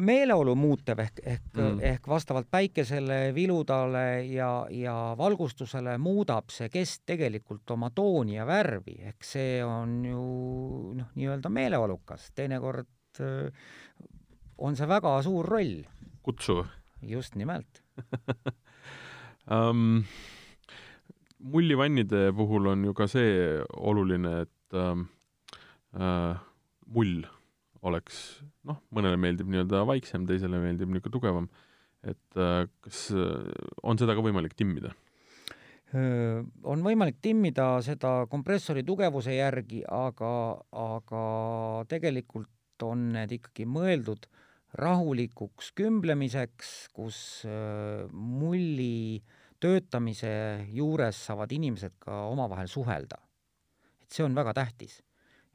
[0.04, 7.04] meeleolu muutev ehk, ehk mm., ehk vastavalt päikesele, viludale ja, ja valgustusele muudab see kest
[7.10, 10.22] tegelikult oma tooni ja värvi, ehk see on ju
[11.02, 12.88] noh, nii-öelda meeleolukas, teinekord
[14.58, 15.84] on see väga suur roll.
[16.26, 16.66] kutsuv.
[17.02, 17.84] just nimelt
[19.56, 20.04] um,
[21.40, 25.08] mullivannide puhul on ju ka see oluline, et um,
[25.96, 26.38] uh,
[26.94, 27.26] mull
[27.88, 31.50] oleks, noh, mõnele meeldib nii-öelda vaiksem, teisele meeldib niisugune tugevam.
[32.04, 33.46] et uh, kas uh,
[33.84, 34.96] on seda ka võimalik timmida?
[36.68, 40.32] on võimalik timmida seda kompressori tugevuse järgi, aga,
[40.76, 41.22] aga
[41.88, 44.28] tegelikult on need ikkagi mõeldud
[44.74, 47.20] rahulikuks kümblemiseks, kus
[48.12, 49.22] mulli
[49.64, 50.32] töötamise
[50.76, 53.18] juures saavad inimesed ka omavahel suhelda.
[54.02, 55.02] et see on väga tähtis.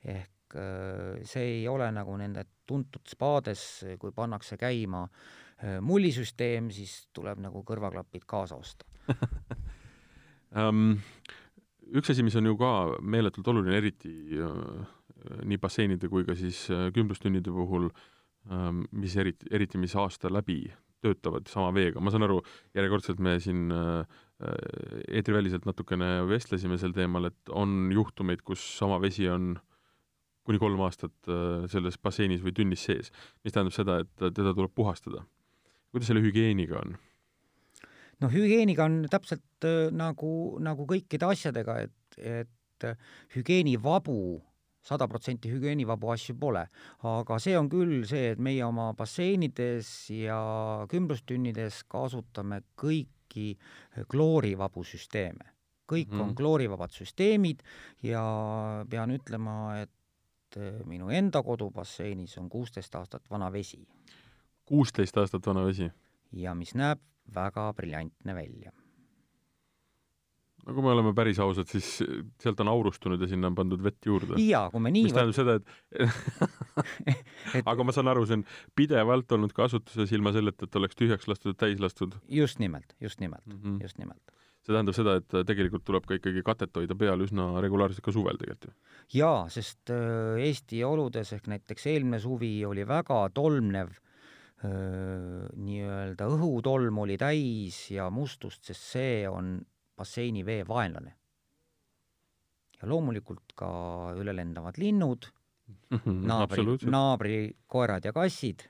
[0.04, 0.56] ehk
[1.24, 5.06] see ei ole nagu nende tuntud spaades, kui pannakse käima
[5.80, 8.84] mullisüsteem, siis tuleb nagu kõrvaklapid kaasa osta
[10.56, 10.98] um,
[11.98, 14.82] üks asi, mis on ju ka meeletult oluline, eriti uh,
[15.46, 18.02] nii basseinide kui ka siis uh, kümblustünnide puhul um,,
[18.50, 20.64] mis eriti, eriti mis aasta läbi
[21.02, 22.38] töötavad sama veega, ma saan aru,
[22.76, 24.02] järjekordselt me siin uh,
[25.10, 29.56] eetriväliselt natukene vestlesime sel teemal, et on juhtumeid, kus sama vesi on
[30.46, 34.74] kuni kolm aastat uh, selles basseinis või tünnis sees, mis tähendab seda, et teda tuleb
[34.74, 35.24] puhastada.
[35.92, 36.96] kuidas selle hügieeniga on?
[38.22, 42.86] noh, hügieeniga on täpselt äh, nagu, nagu kõikide asjadega, et, et
[43.34, 44.40] hügieenivabu,
[44.82, 46.66] sada protsenti hügieenivabu asju pole.
[47.02, 50.38] aga see on küll see, et meie oma basseinides ja
[50.90, 53.56] kümblustünnides kasutame kõiki
[54.08, 55.52] kloorivabu süsteeme.
[55.92, 56.22] kõik mm -hmm.
[56.22, 57.62] on kloorivabad süsteemid
[58.02, 59.90] ja pean ütlema, et
[60.84, 63.86] minu enda kodubasseinis on kuusteist aastat vana vesi.
[64.64, 65.90] kuusteist aastat vana vesi?
[66.32, 67.00] ja mis näeb
[67.34, 68.72] väga briljantne välja.
[70.66, 71.88] No kui me oleme päris ausad, siis
[72.42, 74.38] sealt on aurustunud ja sinna on pandud vett juurde.
[74.42, 75.56] jaa, kui me nii mis tähendab seda,
[77.58, 78.44] et aga ma saan aru, see on
[78.78, 82.14] pidevalt olnud kasutuses ilma selleta, et oleks tühjaks lastud, täis lastud.
[82.30, 83.82] just nimelt, just nimelt mm, -hmm.
[83.82, 84.22] just nimelt.
[84.62, 88.38] see tähendab seda, et tegelikult tuleb ka ikkagi katet hoida peal üsna regulaarselt ka suvel
[88.38, 88.76] tegelikult ju?
[89.18, 93.98] jaa, sest äh, Eesti oludes ehk näiteks eelmine suvi oli väga tolmnev
[94.62, 99.56] nii-öelda õhutolm oli täis ja mustust, sest see on
[100.02, 101.14] basseini vee vaenlane.
[102.82, 103.68] ja loomulikult ka
[104.18, 105.28] ülelendavad linnud,
[106.30, 108.66] naabri, naabrikoerad ja kassid.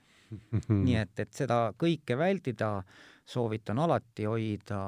[0.69, 2.83] Nii et, et seda kõike vältida,
[3.29, 4.79] soovitan alati hoida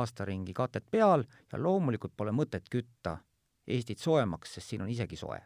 [0.00, 3.18] aastaringi katet peal ja loomulikult pole mõtet kütta
[3.66, 5.40] Eestit soojemaks, sest siin on isegi soe.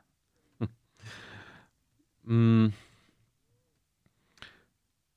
[2.30, 2.66] Mm.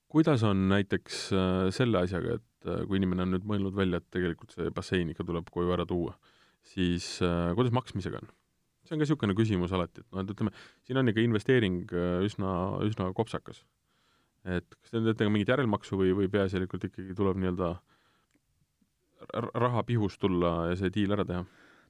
[0.08, 4.10] Kuidas on näiteks äh, selle asjaga, et äh, kui inimene on nüüd mõelnud välja, et
[4.13, 6.17] tegelikult see bassein ikka tuleb koju ära tuua
[6.63, 8.32] siis äh, kuidas maksmisega on?
[8.84, 10.52] see on ka niisugune küsimus alati, et noh, et ütleme,
[10.84, 13.63] siin on ikka investeering äh, üsna, üsna kopsakas.
[14.43, 17.73] et kas te teete mingit järelmaksu või, või peaasjalikult ikkagi tuleb nii-öelda
[19.56, 21.45] raha pihus tulla ja see diil ära teha?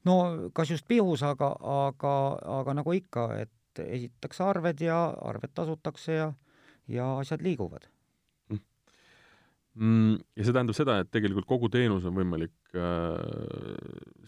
[0.06, 0.18] no
[0.54, 2.14] kas just pihus, aga, aga,
[2.62, 6.30] aga nagu ikka, et esitatakse arved ja arved tasutakse ja,
[6.88, 7.90] ja asjad liiguvad.
[9.74, 13.16] Ja see tähendab seda, et tegelikult kogu teenus on võimalik äh,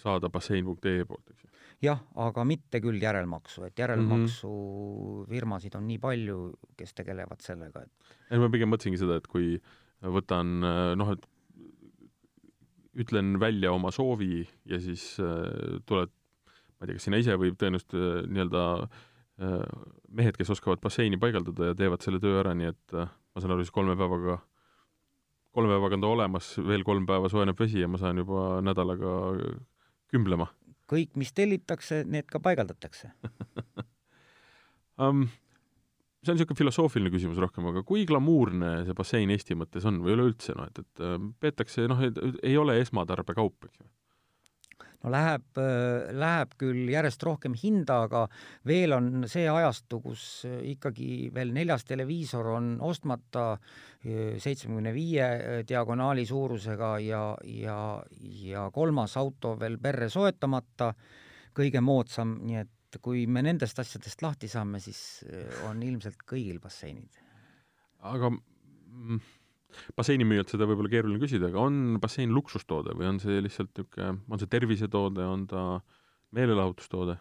[0.01, 1.51] saada bassein.ee poolt, eks ju?
[1.85, 5.83] jah, aga mitte küll järelmaksu, et järelmaksufirmasid mhm.
[5.83, 6.39] on nii palju,
[6.79, 9.59] kes tegelevad sellega, et ei, ma pigem mõtlesingi seda, et kui
[10.01, 11.29] võtan äh, noh, et
[13.05, 16.09] ütlen välja oma soovi ja siis äh, tuled,
[16.79, 19.61] ma ei tea, kas sina ise või tõenäoliselt äh, nii-öelda äh,
[20.09, 23.53] mehed, kes oskavad basseini paigaldada ja teevad selle töö ära, nii et äh, ma saan
[23.53, 24.51] aru, siis kolme päevaga äh,
[25.55, 29.15] kolme päevaga on ta olemas, veel kolm päeva soojeneb vesi ja ma saan juba nädalaga
[30.11, 30.49] kümblema.
[30.91, 33.09] kõik, mis tellitakse, need ka paigaldatakse
[35.01, 35.25] um,
[36.21, 40.17] see on niisugune filosoofiline küsimus rohkem, aga kui glamuurne see bassein Eesti mõttes on või
[40.17, 42.01] üleüldse noh, et, et peetakse noh,
[42.43, 43.89] ei ole esmatarbekaup, eks ju
[45.05, 48.25] no läheb, äh, läheb küll järjest rohkem hinda, aga
[48.67, 55.27] veel on see ajastu, kus äh, ikkagi veel neljas televiisor on ostmata äh, seitsmekümne viie
[55.67, 57.79] diagonaali suurusega ja, ja,
[58.45, 60.93] ja kolmas auto veel perre soetamata,
[61.55, 65.25] kõige moodsam, nii et kui me nendest asjadest lahti saame, siis
[65.67, 67.17] on ilmselt kõigil basseinid.
[68.07, 69.19] aga mm,
[69.97, 74.41] basseinimüüjalt seda võib-olla keeruline küsida, aga on bassein luksustoode või on see lihtsalt niisugune, on
[74.41, 75.63] see tervisetoode, on ta
[76.35, 77.17] meelelahutustoode?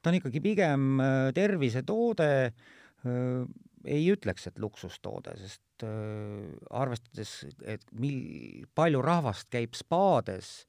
[0.00, 3.50] ta on ikkagi pigem äh, tervisetoode, äh,
[3.90, 7.34] ei ütleks, et luksustoode, sest äh, arvestades,
[7.64, 10.60] et mil-, palju rahvast käib spaades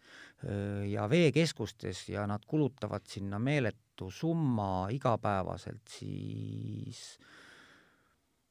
[0.90, 7.04] ja veekeskustes ja nad kulutavad sinna meeletu summa igapäevaselt, siis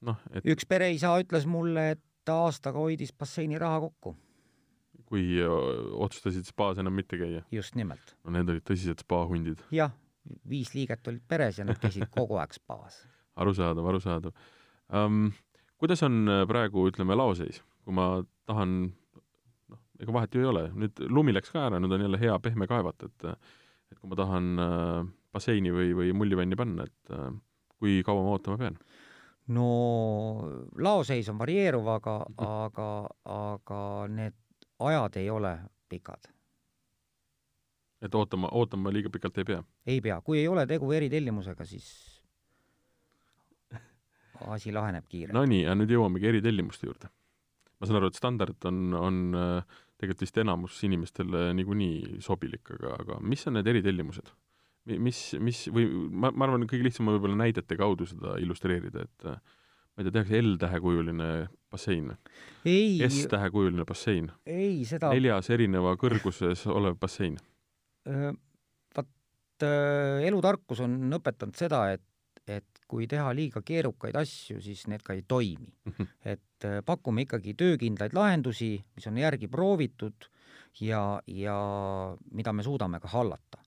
[0.06, 4.16] noh, et üks pereisa ütles mulle, et ta aastaga hoidis basseini raha kokku.
[5.10, 5.40] kui
[6.06, 7.42] otsustasid spaas enam mitte käia?
[7.52, 8.14] just nimelt.
[8.24, 9.62] no need olid tõsised spaahundid.
[9.74, 9.92] jah,
[10.48, 13.02] viis liiget olid peres ja nad käisid kogu aeg spaas.
[13.42, 14.34] arusaadav, arusaadav
[14.94, 15.30] um,.
[15.80, 18.12] kuidas on praegu, ütleme, laoseis, kui ma
[18.46, 18.76] tahan
[19.72, 22.38] noh, ega vahet ju ei ole, nüüd lumi läks ka ära, nüüd on jälle hea
[22.44, 23.32] pehme kaevata, et
[23.90, 24.98] et kui ma tahan äh,
[25.34, 27.30] basseini või, või mullivanni panna, et äh,
[27.80, 28.78] kui kaua ma ootama pean?
[29.50, 29.68] No
[30.78, 32.46] laoseis on varieeruv, aga -hmm.
[32.64, 32.90] aga,
[33.24, 34.36] aga need
[34.78, 35.58] ajad ei ole
[35.88, 36.30] pikad.
[38.02, 39.62] et ootama, ootama liiga pikalt ei pea?
[39.86, 41.88] ei pea, kui ei ole tegu eritellimusega, siis
[44.54, 45.34] asi laheneb kiirelt.
[45.34, 47.08] Nonii, ja nüüd jõuamegi eritellimuste juurde.
[47.80, 52.94] ma saan aru, et standard on, on äh, tegelikult vist enamus inimestele niikuinii sobilik, aga,
[53.00, 54.32] aga mis on need eritellimused?
[54.88, 59.26] Mis, mis või ma, ma arvan, kõige lihtsam on võib-olla näidete kaudu seda illustreerida, et
[59.28, 61.30] ma ei tea, tehakse L-tähekujuline
[61.70, 62.12] bassein.
[62.64, 64.30] S-tähekujuline bassein.
[64.46, 67.36] ei, seda neljas erineva kõrguses olev bassein.
[68.96, 69.66] Vaat
[70.26, 72.06] elutarkus on õpetanud seda, et,
[72.48, 75.92] et kui teha liiga keerukaid asju, siis need ka ei toimi mm.
[75.92, 76.12] -hmm.
[76.24, 80.30] et pakume ikkagi töökindlaid lahendusi, mis on järgi proovitud
[80.80, 81.56] ja, ja
[82.32, 83.58] mida me suudame ka hallata.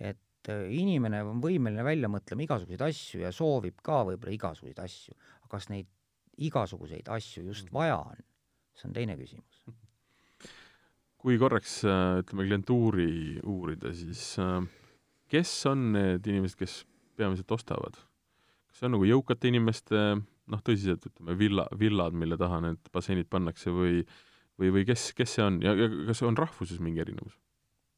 [0.00, 4.80] et et äh, inimene on võimeline välja mõtlema igasuguseid asju ja soovib ka võib-olla igasuguseid
[4.80, 5.88] asju, aga kas neid
[6.40, 7.76] igasuguseid asju just mm.
[7.76, 8.22] vaja on,
[8.76, 9.62] see on teine küsimus.
[11.20, 13.10] kui korraks äh, ütleme klientuuri
[13.44, 14.62] uurida, siis äh,
[15.30, 16.80] kes on need inimesed, kes
[17.20, 18.00] peamiselt ostavad?
[18.70, 20.00] kas see on nagu jõukate inimeste
[20.50, 24.04] noh, tõsiselt ütleme, villa, villad, mille taha need basseinid pannakse või
[24.60, 27.36] või, või kes, kes see on ja, ja kas on rahvuses mingi erinevus?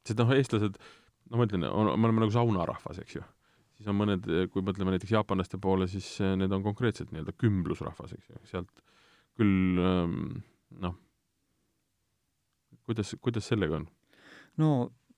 [0.07, 0.90] sest noh, eestlased äh,
[1.33, 3.25] no ma ütlen, me oleme nagu saunarahvas, eks ju.
[3.79, 8.12] siis on mõned, kui mõtleme näiteks jaapanlaste poole, siis eh, need on konkreetselt nii-öelda kümblusrahvas,
[8.18, 8.85] eks ju, sealt
[9.40, 10.42] küll ähm,
[10.85, 10.99] noh,
[12.85, 13.87] kuidas, kuidas sellega on?
[14.61, 14.73] no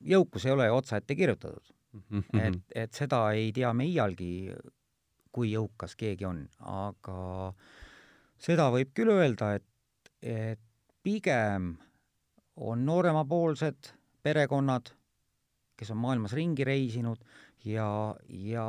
[0.05, 2.21] jõukus ei ole otsaette kirjutatud mm.
[2.21, 2.41] -hmm.
[2.47, 4.53] et, et seda ei tea me iialgi,
[5.35, 7.53] kui jõukas keegi on, aga
[8.39, 9.67] seda võib küll öelda, et,
[10.23, 10.61] et
[11.03, 11.75] pigem
[12.57, 13.91] on nooremapoolsed
[14.23, 14.95] perekonnad
[15.77, 17.21] kes on maailmas ringi reisinud
[17.67, 17.89] ja,
[18.29, 18.67] ja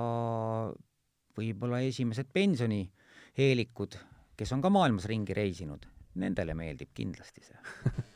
[1.36, 3.99] võib-olla esimesed pensionieelikud,
[4.38, 5.86] kes on ka maailmas ringi reisinud,
[6.22, 7.62] nendele meeldib kindlasti see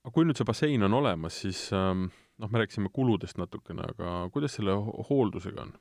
[0.00, 2.08] aga kui nüüd see bassein on olemas, siis ähm,
[2.40, 4.74] noh, me rääkisime kuludest natukene, aga kuidas selle
[5.10, 5.74] hooldusega on?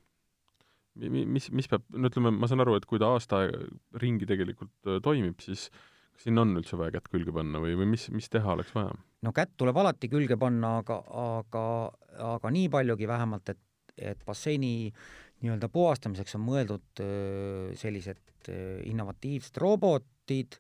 [1.00, 3.46] mis, mis peab, no ütleme, ma saan aru, et kui ta aasta
[4.02, 5.70] ringi tegelikult äh, toimib, siis
[6.12, 8.92] kas sinna on üldse vaja kätt külge panna või, või mis, mis teha oleks vaja?
[9.26, 11.64] No kätt tuleb alati külge panna, aga, aga,
[12.36, 13.62] aga nii paljugi vähemalt, et,
[13.98, 14.92] et basseini
[15.40, 17.04] nii-öelda puhastamiseks on mõeldud
[17.80, 18.50] sellised
[18.90, 20.58] innovatiivsed robotid,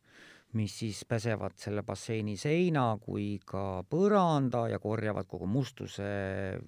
[0.57, 6.07] mis siis pesevad selle basseini seina kui ka põranda ja korjavad kogu mustuse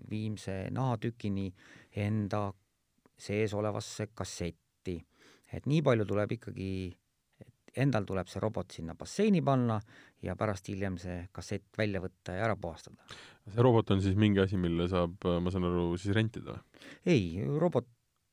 [0.10, 1.48] viimse nahatükini
[2.04, 2.52] enda
[3.18, 5.00] sees olevasse kassetti.
[5.52, 6.68] et nii palju tuleb ikkagi,
[7.78, 9.80] endal tuleb see robot sinna basseini panna
[10.24, 12.98] ja pärast hiljem see kassett välja võtta ja ära puhastada.
[13.48, 16.86] see robot on siis mingi asi, mille saab, ma saan aru, siis rentida või?
[17.06, 17.26] ei,
[17.60, 17.88] robot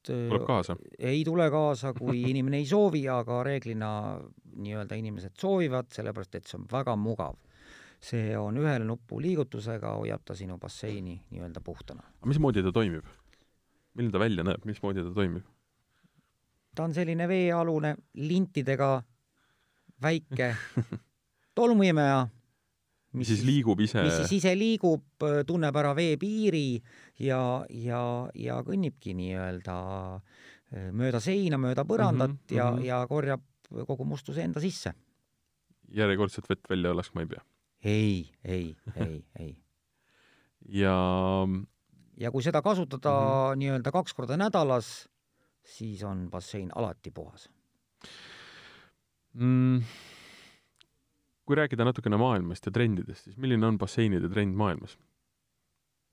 [0.07, 0.77] tuleb kaasa?
[0.99, 3.91] ei tule kaasa, kui inimene ei soovi, aga reeglina
[4.59, 7.37] nii-öelda inimesed soovivad, sellepärast et see on väga mugav.
[7.99, 12.03] see on ühe nupu liigutusega, hoiab ta sinu basseini nii-öelda puhtana.
[12.19, 13.07] aga mismoodi ta toimib?
[13.95, 15.47] milline ta välja näeb, mismoodi ta toimib?
[16.75, 19.03] ta on selline veealune lintidega
[20.03, 20.53] väike
[21.59, 22.27] tolmuimeja,
[23.19, 24.03] mis siis liigub ise?
[24.05, 25.05] mis siis ise liigub,
[25.47, 26.81] tunneb ära veepiiri
[27.25, 27.41] ja,
[27.71, 28.03] ja,
[28.39, 29.79] ja kõnnibki nii-öelda
[30.17, 32.89] äh, mööda seina, mööda põrandat mm -hmm, ja mm, -hmm.
[32.91, 33.45] ja korjab
[33.87, 34.95] kogu mustuse enda sisse.
[35.89, 37.43] järjekordselt vett välja laskma ei pea?
[37.85, 39.57] ei, ei, ei, ei.
[40.83, 40.95] ja
[42.17, 43.59] ja kui seda kasutada mm -hmm.
[43.59, 45.09] nii-öelda kaks korda nädalas,
[45.65, 47.51] siis on bassein alati puhas
[49.39, 49.83] mm,.
[51.49, 54.99] kui rääkida natukene maailmast ja trendidest, siis milline on basseinide trend maailmas?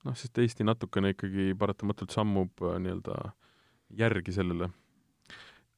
[0.05, 3.31] noh, sest Eesti natukene ikkagi paratamatult sammub äh, nii-öelda
[3.97, 4.69] järgi sellele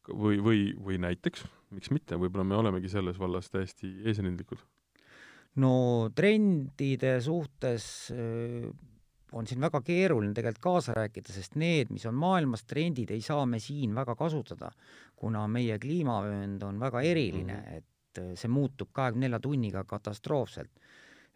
[0.07, 1.45] või, või, või näiteks,
[1.75, 4.59] miks mitte, võib-olla me olemegi selles vallas täiesti eesrindlikud?
[5.63, 5.71] no
[6.15, 8.67] trendide suhtes äh,
[9.35, 13.45] on siin väga keeruline tegelikult kaasa rääkida, sest need, mis on maailmas trendid, ei saa
[13.45, 14.71] me siin väga kasutada,
[15.15, 17.81] kuna meie kliimavöönd on väga eriline, mhm.
[17.81, 20.71] et äh, see muutub kahekümne nelja tunniga katastroofselt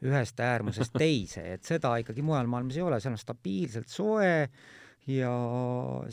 [0.01, 4.31] ühest äärmusest teise, et seda ikkagi mujal maailmas ei ole, seal on stabiilselt soe
[5.09, 5.33] ja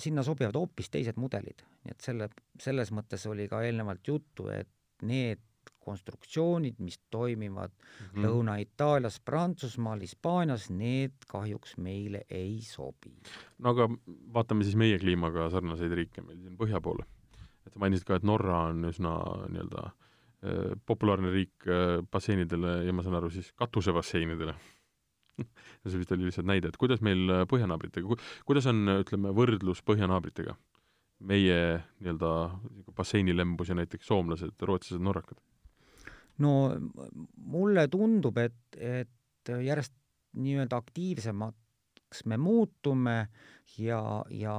[0.01, 1.65] sinna sobivad hoopis teised mudelid.
[1.85, 2.29] nii et selle,
[2.61, 4.69] selles mõttes oli ka eelnevalt juttu, et
[5.09, 5.41] need
[5.89, 8.25] konstruktsioonid, mis toimivad mm -hmm.
[8.25, 13.15] Lõuna-Itaalias, Prantsusmaal, Hispaanias, need kahjuks meile ei sobi.
[13.59, 13.89] no aga
[14.35, 17.07] vaatame siis meie kliimaga sarnaseid riike meil siin põhja poole.
[17.67, 19.15] et sa mainisid ka, et Norra on üsna
[19.49, 24.55] nii-öelda äh, populaarne riik äh, basseinidele ja ma saan aru, siis katusebasseinidele
[25.89, 28.19] see vist oli lihtsalt näide, et kuidas meil äh, põhjanaabritega,
[28.49, 30.57] kuidas on, ütleme, võrdlus põhjanaabritega?
[31.19, 32.31] meie nii-öelda
[32.95, 35.41] basseinilembus ja näiteks soomlased, rootslased, norrakad
[36.39, 36.53] no
[37.37, 39.95] mulle tundub, et, et järjest
[40.39, 43.29] nii-öelda aktiivsemaks me muutume
[43.79, 44.57] ja, ja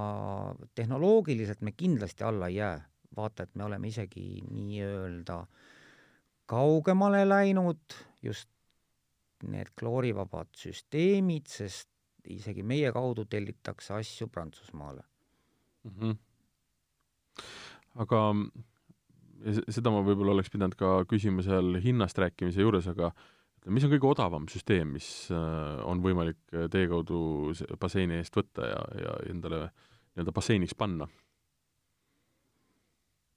[0.76, 2.86] tehnoloogiliselt me kindlasti alla ei jää.
[3.16, 5.46] vaata, et me oleme isegi nii-öelda
[6.46, 8.50] kaugemale läinud, just
[9.44, 11.90] need kloorivabad süsteemid, sest
[12.30, 15.04] isegi meie kaudu tellitakse asju Prantsusmaale
[15.84, 15.92] mm.
[15.92, 16.16] -hmm.
[17.96, 18.22] aga
[19.72, 23.12] seda ma võib-olla oleks pidanud ka küsima seal hinnast rääkimise juures, aga
[23.68, 28.68] mis on kõige odavam süsteem, mis äh, on võimalik äh, teie kaudu basseini eest võtta
[28.70, 31.10] ja, ja endale nii-öelda basseiniks panna?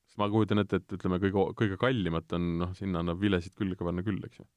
[0.06, 3.80] sest ma kujutan ette, et ütleme, kõige, kõige kallimat on, noh, sinna annab vilesid külge
[3.80, 4.48] panna küll, eks ju.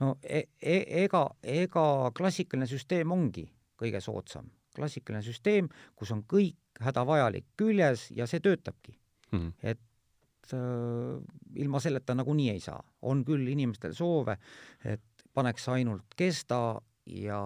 [0.00, 1.84] no e e ega, ega
[2.16, 3.44] klassikaline süsteem ongi
[3.80, 4.50] kõige soodsam.
[4.76, 8.99] klassikaline süsteem, kus on kõik hädavajalik küljes ja see töötabki
[9.32, 9.38] mm.
[9.38, 9.52] -hmm.
[9.62, 11.22] et äh,
[11.56, 12.82] ilma selleta nagunii ei saa.
[13.02, 14.36] on küll inimestel soove,
[14.84, 15.02] et
[15.34, 17.40] paneks ainult kesta ja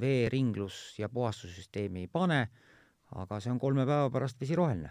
[0.00, 2.48] veeringlus ja puhastussüsteemi ei pane,
[3.16, 4.90] aga see on kolme päeva pärast vesi roheline.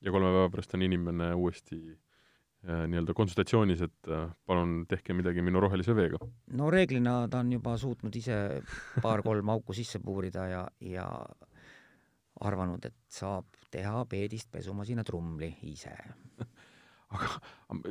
[0.00, 5.42] ja kolme päeva pärast on inimene uuesti äh, nii-öelda konsultatsioonis, et äh, palun tehke midagi
[5.42, 6.18] minu rohelise veega?
[6.52, 8.62] no reeglina ta on juba suutnud ise
[9.02, 11.08] paar-kolm auku sisse puurida ja, ja
[12.40, 15.94] arvanud, et saab teha peedist pesumasina trumli ise.
[17.14, 17.28] aga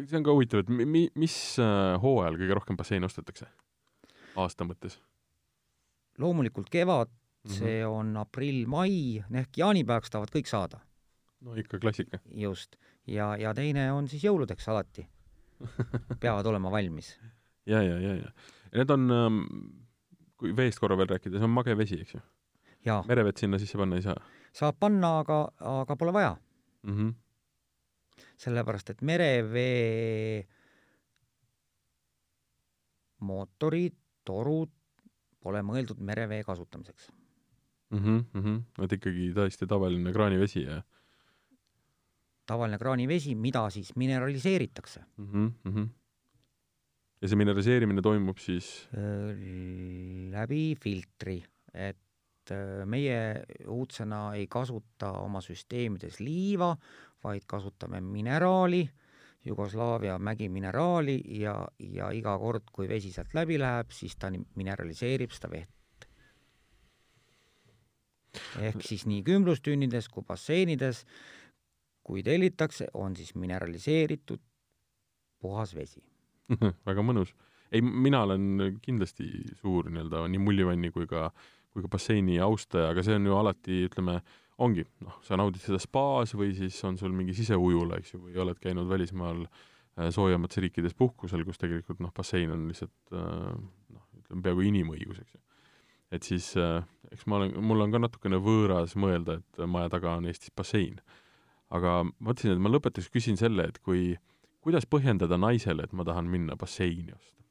[0.03, 3.47] see on ka huvitav, et mi-, mis äh, hooajal kõige rohkem basseine ostetakse
[4.39, 4.99] aasta mõttes?
[6.21, 7.57] loomulikult kevad mm, -hmm.
[7.57, 10.79] see on aprill-mai, ehk jaanipäevaks tahavad kõik saada.
[11.41, 12.19] no ikka klassika.
[12.31, 12.75] just.
[13.07, 15.07] ja, ja teine on siis jõuludeks alati
[16.21, 17.19] peavad olema valmis.
[17.65, 18.31] ja, ja, ja, ja.
[18.75, 19.41] need on, ähm,
[20.37, 22.21] kui veest korra veel rääkida, see on mage vesi, eks ju?
[23.07, 24.17] Merevett sinna sisse panna ei saa?
[24.53, 26.35] saab panna, aga, aga pole vaja
[26.83, 26.93] mm.
[26.93, 27.13] -hmm.
[28.37, 30.47] sellepärast, et merevee
[33.23, 34.71] mootorid, torud
[35.43, 37.09] pole mõeldud merevee kasutamiseks
[37.89, 37.99] mm.
[37.99, 38.83] -hmm, mm -hmm.
[38.83, 40.83] et ikkagi täiesti tavaline kraanivesi ja
[42.45, 45.25] tavaline kraanivesi, mida siis mineraliseeritakse mm.
[45.25, 45.89] -hmm, mm -hmm.
[47.21, 48.89] ja see mineraliseerimine toimub siis?
[50.31, 52.02] läbi filtri, et
[52.51, 56.73] äh, meie uudsena ei kasuta oma süsteemides liiva,
[57.23, 58.83] vaid kasutame mineraali,
[59.45, 65.49] Jugoslaavia mägimineraali ja, ja iga kord, kui vesi sealt läbi läheb, siis ta mineraliseerib seda
[65.51, 66.07] vett.
[68.63, 71.03] ehk siis nii kümblustünnides kui basseinides,
[72.03, 74.41] kui tellitakse, on siis mineraliseeritud
[75.43, 76.01] puhas vesi
[76.87, 77.35] väga mõnus.
[77.71, 79.27] ei, mina olen kindlasti
[79.59, 81.29] suur nii-öelda nii mullivanni kui ka,
[81.73, 84.19] kui ka basseini austaja, aga see on ju alati, ütleme,
[84.63, 88.37] ongi, noh, sa naudid seda spaas või siis on sul mingi siseujula, eks ju, või
[88.43, 93.49] oled käinud välismaal äh, soojemates riikides puhkusel, kus tegelikult noh, bassein on lihtsalt äh,
[93.95, 95.41] noh, ütleme peaaegu inimõigus, eks ju.
[96.13, 100.17] et siis äh, eks ma olen, mul on ka natukene võõras mõelda, et maja taga
[100.19, 101.01] on Eestis bassein.
[101.73, 104.13] aga mõtlesin, et ma lõpetuseks küsin selle, et kui,
[104.61, 107.41] kuidas põhjendada naisele, et ma tahan minna basseini osta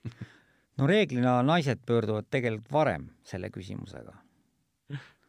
[0.80, 4.16] no reeglina naised pöörduvad tegelikult varem selle küsimusega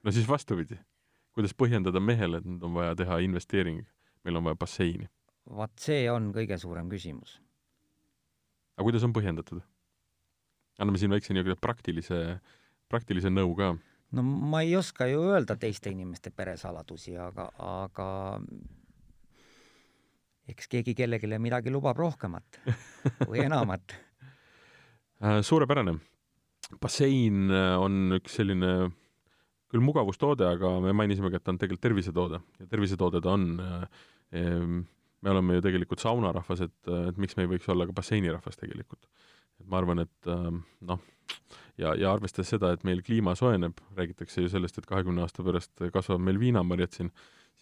[0.03, 0.77] no siis vastupidi,
[1.35, 3.83] kuidas põhjendada mehele, et nüüd on vaja teha investeering,
[4.25, 5.09] meil on vaja basseini?
[5.51, 7.39] vaat see on kõige suurem küsimus.
[8.77, 9.61] aga kuidas on põhjendatud?
[10.79, 12.19] anname siin väikse niisuguse praktilise,
[12.89, 13.73] praktilise nõu ka.
[14.11, 18.07] no ma ei oska ju öelda teiste inimeste peresaladusi, aga, aga
[20.51, 22.63] eks keegi kellelegi midagi lubab rohkemat
[23.29, 23.97] või enamat
[25.21, 25.99] suurepärane.
[26.81, 28.71] bassein on üks selline
[29.71, 33.45] küll mugavustoode, aga me mainisimegi, et ta on tegelikult tervisetoode ja tervisetoode ta on.
[35.21, 39.05] me oleme ju tegelikult saunarahvas, et, et miks me ei võiks olla ka basseinirahvas tegelikult.
[39.59, 40.29] et ma arvan, et
[40.81, 41.03] noh,
[41.77, 45.85] ja, ja arvestades seda, et meil kliima soojeneb, räägitakse ju sellest, et kahekümne aasta pärast
[45.93, 47.11] kasvab meil viinamarjad siin,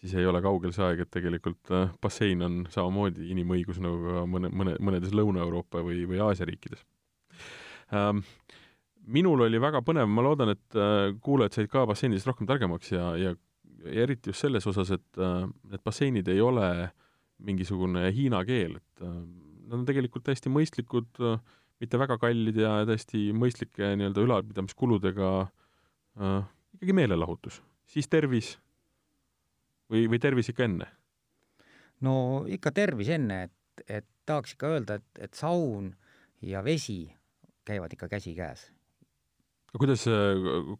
[0.00, 4.48] siis ei ole kaugel see aeg, et tegelikult bassein on samamoodi inimõigus nagu ka mõne,
[4.48, 6.86] mõne, mõnedes Lõuna-Euroopa või, või Aasia riikides
[9.10, 13.12] minul oli väga põnev, ma loodan, et äh, kuulajad said ka basseinidest rohkem targemaks ja,
[13.18, 13.34] ja,
[13.84, 16.90] ja eriti just selles osas, et äh, need basseinid ei ole
[17.40, 19.16] mingisugune hiina keel, et äh,
[19.70, 21.20] nad on tegelikult täiesti mõistlikud,
[21.80, 26.40] mitte väga kallid ja täiesti mõistlike nii-öelda ülalpidamiskuludega äh,
[26.76, 28.56] ikkagi meelelahutus, siis tervis
[29.90, 30.90] või, või tervis ikka enne?
[32.04, 35.94] no ikka tervis enne, et, et tahaks ikka öelda, et, et saun
[36.44, 37.02] ja vesi
[37.64, 38.70] käivad ikka käsikäes
[39.78, 40.14] kuidas äh,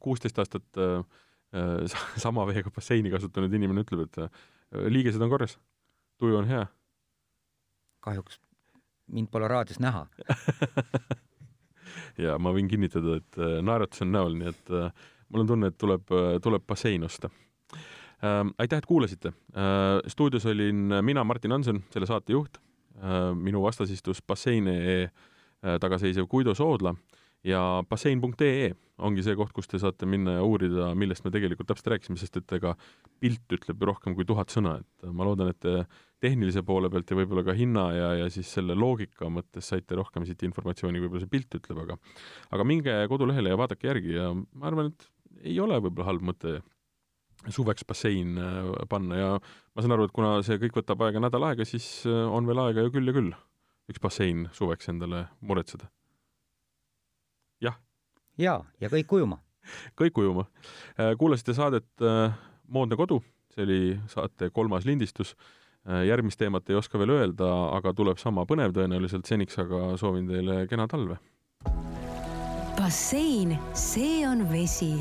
[0.01, 1.05] kuusteist aastat äh,
[1.55, 5.59] äh, sama veega basseini kasutanud inimene ütleb, et liigesed on korras,
[6.19, 6.67] tuju on hea?
[8.01, 8.39] kahjuks
[9.13, 10.07] mind pole raadios näha
[12.25, 14.73] ja ma võin kinnitada, et naeratus on näol, nii et
[15.29, 18.47] mul on tunne, et tuleb, tuleb bassein osta äh,.
[18.59, 20.01] aitäh, et kuulasite äh,.
[20.09, 23.35] stuudios olin mina, Martin Hanson, selle saate juht äh,.
[23.37, 25.11] minu vastas istus bassein.ee
[25.61, 26.95] tagaseisev Guido Soodla
[27.47, 31.95] ja bassein.ee ongi see koht, kus te saate minna ja uurida, millest me tegelikult täpselt
[31.95, 32.75] rääkisime, sest et ega
[33.23, 35.87] pilt ütleb rohkem kui tuhat sõna, et ma loodan, et te
[36.21, 40.27] tehnilise poole pealt ja võib-olla ka hinna ja, ja siis selle loogika mõttes saite rohkem
[40.29, 41.97] siit informatsiooni, võib-olla see pilt ütleb, aga
[42.57, 45.09] aga minge kodulehele ja vaadake järgi ja ma arvan, et
[45.49, 46.59] ei ole võib-olla halb mõte
[47.49, 51.49] suveks bassein äh, panna ja ma saan aru, et kuna see kõik võtab aega nädal
[51.49, 53.33] aega, siis äh, on veel aega ju küll ja küll
[53.91, 55.91] üks bassein suveks endale muretseda
[58.41, 59.41] jaa, ja kõik ujuma.
[60.01, 60.47] kõik ujuma.
[60.99, 62.37] Äh, kuulasite saadet äh,
[62.71, 63.21] Moodne kodu,
[63.55, 63.81] see oli
[64.11, 65.35] saate kolmas lindistus.
[65.89, 70.29] Äh, järgmist teemat ei oska veel öelda, aga tuleb sama põnev tõenäoliselt, seniks aga soovin
[70.31, 71.19] teile kena talve.
[72.81, 74.95] bassein, see on vesi,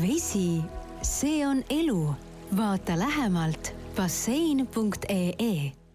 [0.00, 0.62] vesi,
[1.02, 2.14] see on elu.
[2.56, 5.85] vaata lähemalt bassein.ee